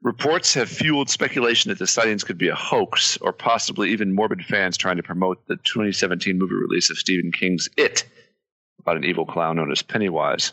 [0.00, 4.44] Reports have fueled speculation that the sightings could be a hoax, or possibly even morbid
[4.44, 8.04] fans trying to promote the 2017 movie release of Stephen King's It,
[8.78, 10.52] about an evil clown known as Pennywise.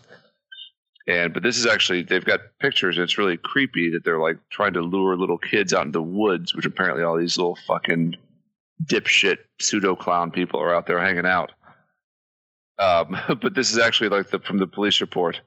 [1.07, 2.97] And but this is actually they've got pictures.
[2.97, 6.03] And it's really creepy that they're like trying to lure little kids out into the
[6.03, 8.15] woods, which apparently all these little fucking
[8.83, 11.51] dipshit pseudo clown people are out there hanging out.
[12.79, 15.41] Um, but this is actually like the from the police report.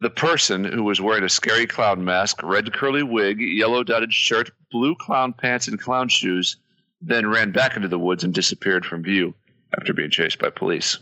[0.00, 4.50] The person who was wearing a scary clown mask, red curly wig, yellow dotted shirt,
[4.72, 6.56] blue clown pants, and clown shoes,
[7.00, 9.34] then ran back into the woods and disappeared from view
[9.78, 10.98] after being chased by police.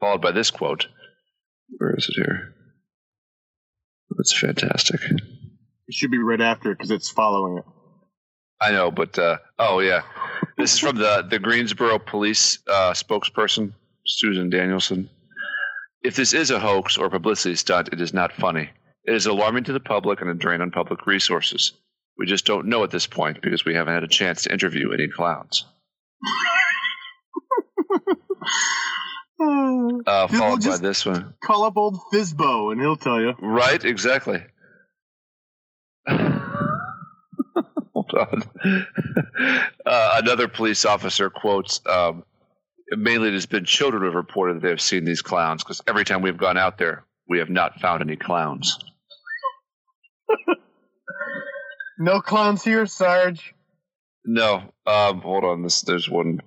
[0.00, 0.86] Followed by this quote.
[1.78, 2.54] Where is it here?
[4.16, 5.00] That's fantastic.
[5.02, 7.64] It should be right after because it's following it.
[8.60, 10.02] I know, but uh, oh yeah,
[10.56, 13.72] this is from the the Greensboro police uh, spokesperson
[14.08, 15.10] Susan Danielson.
[16.02, 18.70] If this is a hoax or publicity stunt, it is not funny.
[19.04, 21.72] It is alarming to the public and a drain on public resources.
[22.16, 24.92] We just don't know at this point because we haven't had a chance to interview
[24.92, 25.64] any clowns.
[29.40, 31.32] Uh, followed by this one.
[31.44, 33.34] Call up old Fizbo and he'll tell you.
[33.40, 34.42] Right, exactly.
[36.08, 36.40] Hold
[38.14, 38.42] on.
[39.86, 42.24] Uh, another police officer quotes um,
[42.92, 45.82] mainly it has been children who have reported that they have seen these clowns because
[45.86, 48.78] every time we've gone out there, we have not found any clowns.
[51.98, 53.54] No clowns here, Sarge.
[54.24, 55.62] No, um, hold on.
[55.62, 56.40] This there's one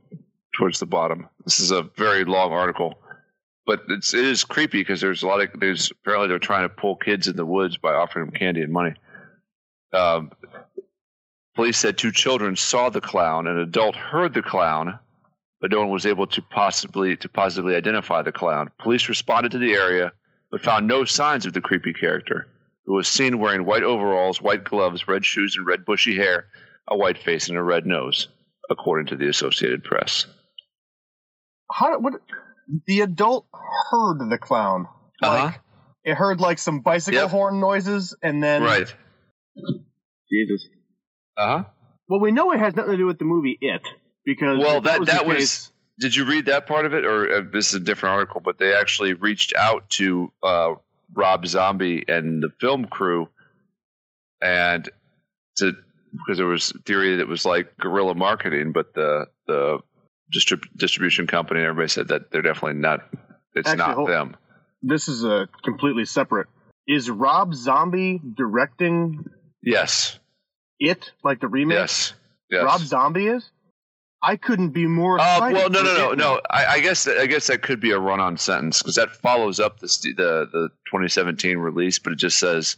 [0.57, 1.27] towards the bottom.
[1.43, 2.95] This is a very long article,
[3.65, 6.73] but it's it is creepy because there's a lot of there's apparently they're trying to
[6.73, 8.93] pull kids in the woods by offering them candy and money.
[9.93, 10.31] Um,
[11.55, 14.99] police said two children saw the clown, an adult heard the clown,
[15.61, 18.71] but no one was able to possibly to positively identify the clown.
[18.79, 20.11] Police responded to the area,
[20.51, 22.47] but found no signs of the creepy character,
[22.85, 26.45] who was seen wearing white overalls, white gloves, red shoes, and red bushy hair,
[26.87, 28.27] a white face, and a red nose,
[28.69, 30.25] according to the Associated Press.
[31.71, 32.13] How what?
[32.87, 33.47] The adult
[33.91, 34.87] heard the clown.
[35.21, 35.57] Like Uh-huh.
[36.03, 37.29] it heard like some bicycle Yep.
[37.29, 38.93] horn noises, and then Right.
[40.29, 40.67] Jesus.
[41.37, 41.63] Uh huh.
[42.07, 43.81] Well, we know it has nothing to do with the movie It
[44.25, 45.37] because Well, if that was that was.
[45.37, 48.41] case- Did you read that part of it, or uh, this is a different article?
[48.43, 50.73] But they actually reached out to uh,
[51.13, 53.29] Rob Zombie and the film crew,
[54.41, 54.89] and
[55.57, 55.73] to
[56.13, 59.79] because there was theory that it was like guerrilla marketing, but the the
[60.33, 63.01] distrib- distribution company and everybody said that they're definitely not.
[63.53, 64.37] It's Actually, not hold- them.
[64.81, 66.47] this is a completely separate.
[66.87, 69.25] Is Rob Zombie directing
[69.61, 70.17] Yes.
[70.79, 71.77] It like the remake?
[71.77, 72.13] Yes.
[72.49, 72.63] Yes.
[72.63, 73.47] Rob Zombie is.
[74.23, 75.19] I couldn't be more.
[75.19, 76.41] Uh, well, no, no, no, no.
[76.49, 79.79] I, I guess I guess that could be a run-on sentence because that follows up
[79.79, 82.77] the the the 2017 release, but it just says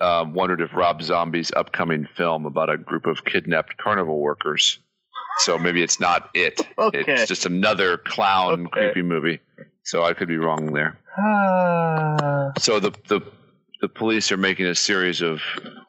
[0.00, 4.78] um, wondered if Rob Zombie's upcoming film about a group of kidnapped carnival workers.
[5.38, 6.60] So maybe it's not it.
[6.78, 7.04] Okay.
[7.08, 8.70] It's just another clown Okay.
[8.92, 9.40] creepy movie.
[9.82, 10.98] So I could be wrong there.
[12.58, 13.20] So the the
[13.80, 15.40] the police are making a series of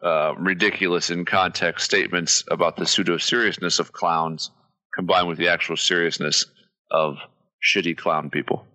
[0.04, 4.52] uh, ridiculous in context statements about the pseudo seriousness of clowns,
[4.96, 6.46] combined with the actual seriousness
[6.92, 7.18] of
[7.64, 8.66] shitty clown people.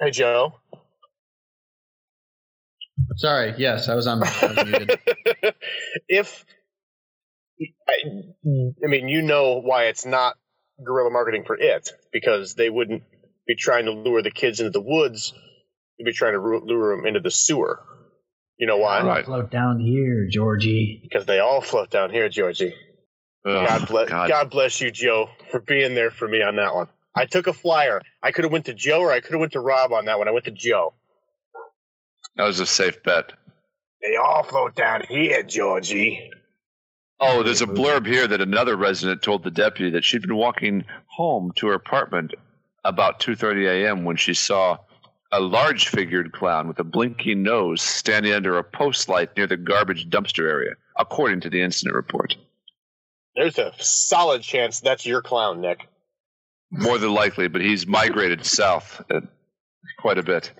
[0.00, 0.54] Hey, Joe.
[3.16, 3.54] Sorry.
[3.58, 4.22] Yes, I was on.
[4.22, 4.98] I was muted.
[6.08, 6.44] if
[7.88, 7.94] I,
[8.84, 10.36] I mean, you know why it's not
[10.84, 13.02] guerrilla marketing for it because they wouldn't
[13.46, 15.32] be trying to lure the kids into the woods;
[15.98, 17.80] they'd be trying to lure them into the sewer.
[18.58, 19.02] You know why?
[19.02, 19.24] Right.
[19.24, 21.00] Float down here, Georgie.
[21.02, 22.74] Because they all float down here, Georgie.
[23.46, 24.28] Ugh, God bless, God.
[24.28, 24.50] God.
[24.50, 26.88] bless you, Joe, for being there for me on that one.
[27.14, 28.00] I took a flyer.
[28.22, 30.18] I could have went to Joe or I could have went to Rob on that
[30.18, 30.28] one.
[30.28, 30.94] I went to Joe.
[32.36, 33.32] That was a safe bet.
[34.02, 36.30] They all float down here, Georgie.
[37.20, 40.84] Oh, there's a blurb here that another resident told the deputy that she'd been walking
[41.06, 42.34] home to her apartment
[42.84, 44.04] about 2:30 a.m.
[44.04, 44.78] when she saw
[45.32, 49.56] a large figured clown with a blinking nose standing under a post light near the
[49.56, 52.36] garbage dumpster area, according to the incident report.
[53.34, 55.88] There's a solid chance that's your clown, Nick.
[56.70, 59.20] More than likely, but he's migrated south uh,
[59.98, 60.52] quite a bit.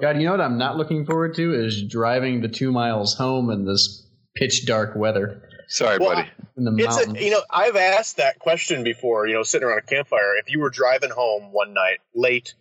[0.00, 3.50] God, you know what I'm not looking forward to is driving the two miles home
[3.50, 6.28] in this pitch dark weather Sorry, Well, buddy.
[6.56, 9.78] in the It's a, you know, I've asked that question before, you know, sitting around
[9.78, 10.36] a campfire.
[10.42, 12.54] If you were driving home one night late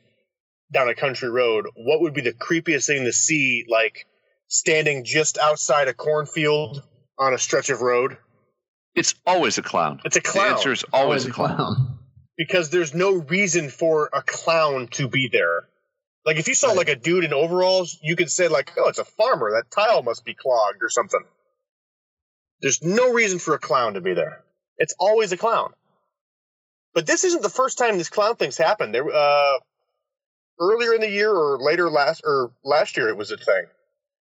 [0.71, 4.05] down a country road, what would be the creepiest thing to see, like
[4.47, 6.83] standing just outside a cornfield
[7.17, 8.17] on a stretch of road?
[8.95, 10.01] It's always a clown.
[10.05, 10.33] It's a clown.
[10.33, 11.99] The clown answer is always a clown.
[12.37, 15.67] because there's no reason for a clown to be there.
[16.25, 18.99] Like if you saw like a dude in overalls, you could say like, "Oh, it's
[18.99, 19.51] a farmer.
[19.51, 21.23] That tile must be clogged or something."
[22.61, 24.43] There's no reason for a clown to be there.
[24.77, 25.73] It's always a clown.
[26.93, 28.93] But this isn't the first time this clown thing's happened.
[28.93, 29.59] There, uh,
[30.59, 33.65] earlier in the year or later last or last year, it was a thing.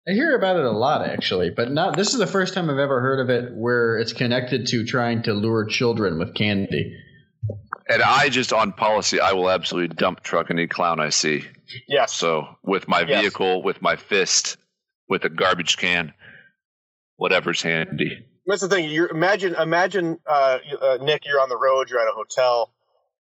[0.08, 1.96] I hear about it a lot actually, but not.
[1.96, 5.22] This is the first time I've ever heard of it where it's connected to trying
[5.24, 6.98] to lure children with candy.
[7.88, 11.44] And I just, on policy, I will absolutely dump truck any clown I see.
[11.88, 12.12] Yes.
[12.12, 13.20] So with my Yes.
[13.20, 14.56] vehicle, with my fist,
[15.08, 16.12] with a garbage can,
[17.16, 18.26] whatever's handy.
[18.46, 18.88] That's the thing.
[18.88, 22.72] You imagine, imagine, uh, uh, Nick, you're on the road, you're at a hotel,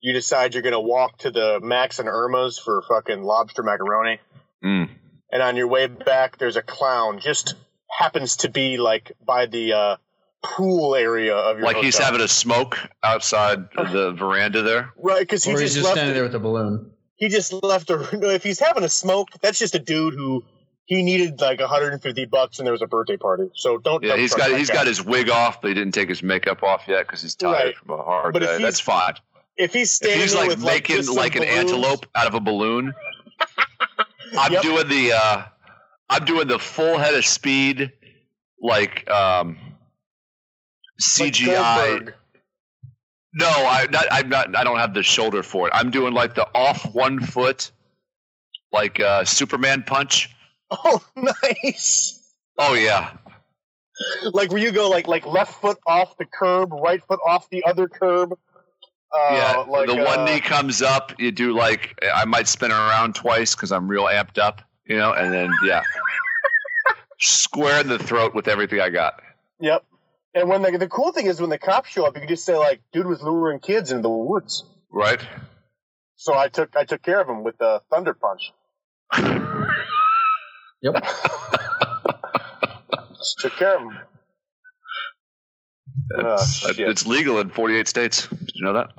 [0.01, 4.19] you decide you're gonna walk to the Max and Irma's for fucking lobster macaroni,
[4.63, 4.89] Mm.
[5.31, 7.55] and on your way back, there's a clown just
[7.89, 9.95] happens to be like by the uh,
[10.43, 14.93] pool area of your Like he's having a smoke outside the veranda there.
[14.97, 15.95] right because he just, he's just left.
[15.97, 16.91] standing there with a balloon.
[17.17, 17.97] He just left a.
[18.17, 20.43] No, if he's having a smoke, that's just a dude who
[20.85, 23.49] he needed like 150 bucks, and there was a birthday party.
[23.55, 24.03] So don't.
[24.03, 24.75] Yeah, he's got that he's guy.
[24.75, 27.51] got his wig off, but he didn't take his makeup off yet because he's tired
[27.53, 27.75] Right.
[27.75, 28.61] from a hard But day.
[28.61, 29.15] That's fine.
[29.57, 32.93] If he's If he's like with, making some like an antelope out of a balloon,
[34.37, 34.61] I'm Yep.
[34.61, 35.43] doing the uh,
[36.09, 37.91] I'm doing the full head of speed,
[38.61, 39.57] like um,
[41.01, 41.45] CGI.
[41.89, 42.13] Goldberg.
[43.33, 44.55] no, I not, I'm not.
[44.55, 45.73] I don't have the shoulder for it.
[45.75, 47.71] I'm doing like the off one foot,
[48.71, 50.29] like uh, Superman punch.
[50.69, 52.13] Oh, nice.
[52.59, 53.15] Oh yeah,
[54.33, 57.63] Like where you go like like left foot off the curb, right foot off the
[57.65, 58.37] other curb.
[59.13, 59.57] Uh, yeah.
[59.67, 61.13] like, the one uh, knee comes up.
[61.17, 65.13] You do like I might spin around twice because I'm real amped up, you know,
[65.13, 65.83] and then yeah,
[67.19, 69.21] square in the throat with everything I got.
[69.59, 69.85] Yep.
[70.33, 72.45] And when the the cool thing is when the cops show up, you can just
[72.45, 75.21] say like, "Dude was luring kids into the woods." Right.
[76.15, 78.51] So I took I took care of him with the thunder punch.
[80.81, 80.95] Yep.
[83.17, 83.97] Just took care of him.
[86.17, 86.79] Oh, It's, shit.
[86.79, 88.27] it's legal in 48 states.
[88.27, 88.89] Did you know that?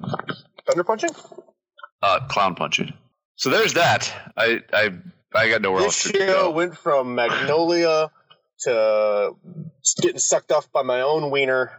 [0.67, 1.11] Thunder punching.
[2.03, 2.93] Uh, clown punching.
[3.37, 4.13] So there's that.
[4.37, 4.91] I I
[5.35, 6.51] I got nowhere This else to show go.
[6.51, 8.11] went from Magnolia
[8.63, 9.33] to
[10.03, 11.73] getting sucked off by my own wiener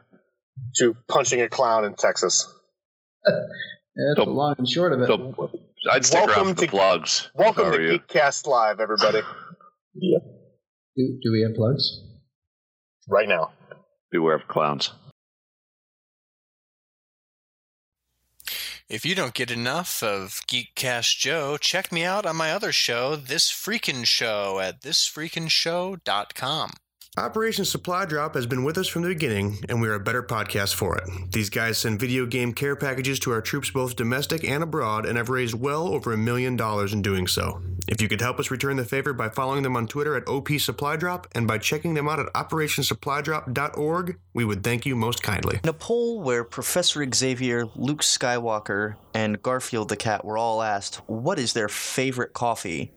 [0.77, 2.51] to punching a clown in Texas.
[3.25, 3.37] That's
[4.17, 5.07] So- the long and short of it.
[5.07, 5.49] So
[5.91, 7.29] I'd stick Welcome around for the to- plugs.
[7.35, 7.99] Welcome to are you?
[7.99, 9.21] Geekcast Live, everybody.
[9.95, 10.19] do,
[10.95, 12.01] do we have plugs?
[13.09, 13.51] Right now.
[14.11, 14.91] Beware of clowns.
[18.89, 23.15] If you don't get enough of Geekcast Joe, check me out on my other show,
[23.15, 26.71] This Freakin' Show, at thisfreakinshow.com.
[27.19, 30.23] Operation Supply Drop has been with us from the beginning, and we are a better
[30.23, 31.03] podcast for it.
[31.33, 35.17] These guys send video game care packages to our troops both domestic and abroad, and
[35.17, 37.61] have raised well over a million dollars in doing so.
[37.89, 40.49] If you could help us return the favor by following them on Twitter at OP
[40.59, 45.59] Supply Drop and by checking them out at OperationSupplyDrop.org, we would thank you most kindly.
[45.61, 50.97] In a poll where Professor Xavier, Luke Skywalker, and Garfield the cat were all asked
[51.07, 52.93] what is their favorite coffee,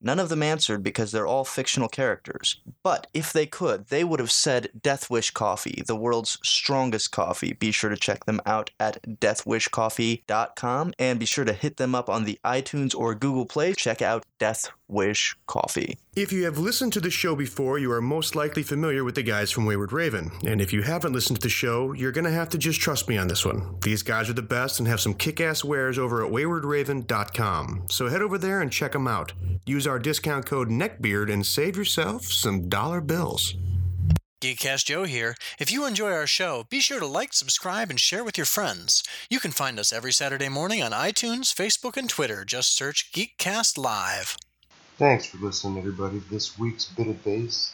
[0.00, 2.60] none of them answered because they're all fictional characters.
[2.82, 7.52] But if they could, they would have said Death Wish Coffee, the world's strongest coffee.
[7.52, 12.08] Be sure to check them out at deathwishcoffee.com and be sure to hit them up
[12.08, 13.74] on the iTunes or Google Play.
[13.74, 15.98] Check out Death Wish Coffee.
[16.16, 19.22] If you have listened to the show before, you are most likely familiar with the
[19.22, 20.30] guys from Wayward Raven.
[20.46, 23.08] And if you haven't listened to the show, you're going to have to just trust
[23.08, 23.76] me on this one.
[23.82, 27.84] These guys are the best and have some kick ass wares over at waywardraven.com.
[27.88, 29.32] So head over there and check them out.
[29.66, 33.54] Use our discount code NECKBEARD and save yourself some dollar bills.
[34.40, 35.34] Geekcast Joe here.
[35.58, 39.02] If you enjoy our show, be sure to like, subscribe, and share with your friends.
[39.28, 42.44] You can find us every Saturday morning on iTunes, Facebook, and Twitter.
[42.44, 44.36] Just search Geekcast Live.
[44.98, 46.18] Thanks for listening, everybody.
[46.18, 47.72] This week's bit of bass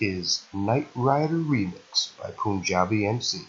[0.00, 3.40] is Knight Rider Remix by Punjabi MC.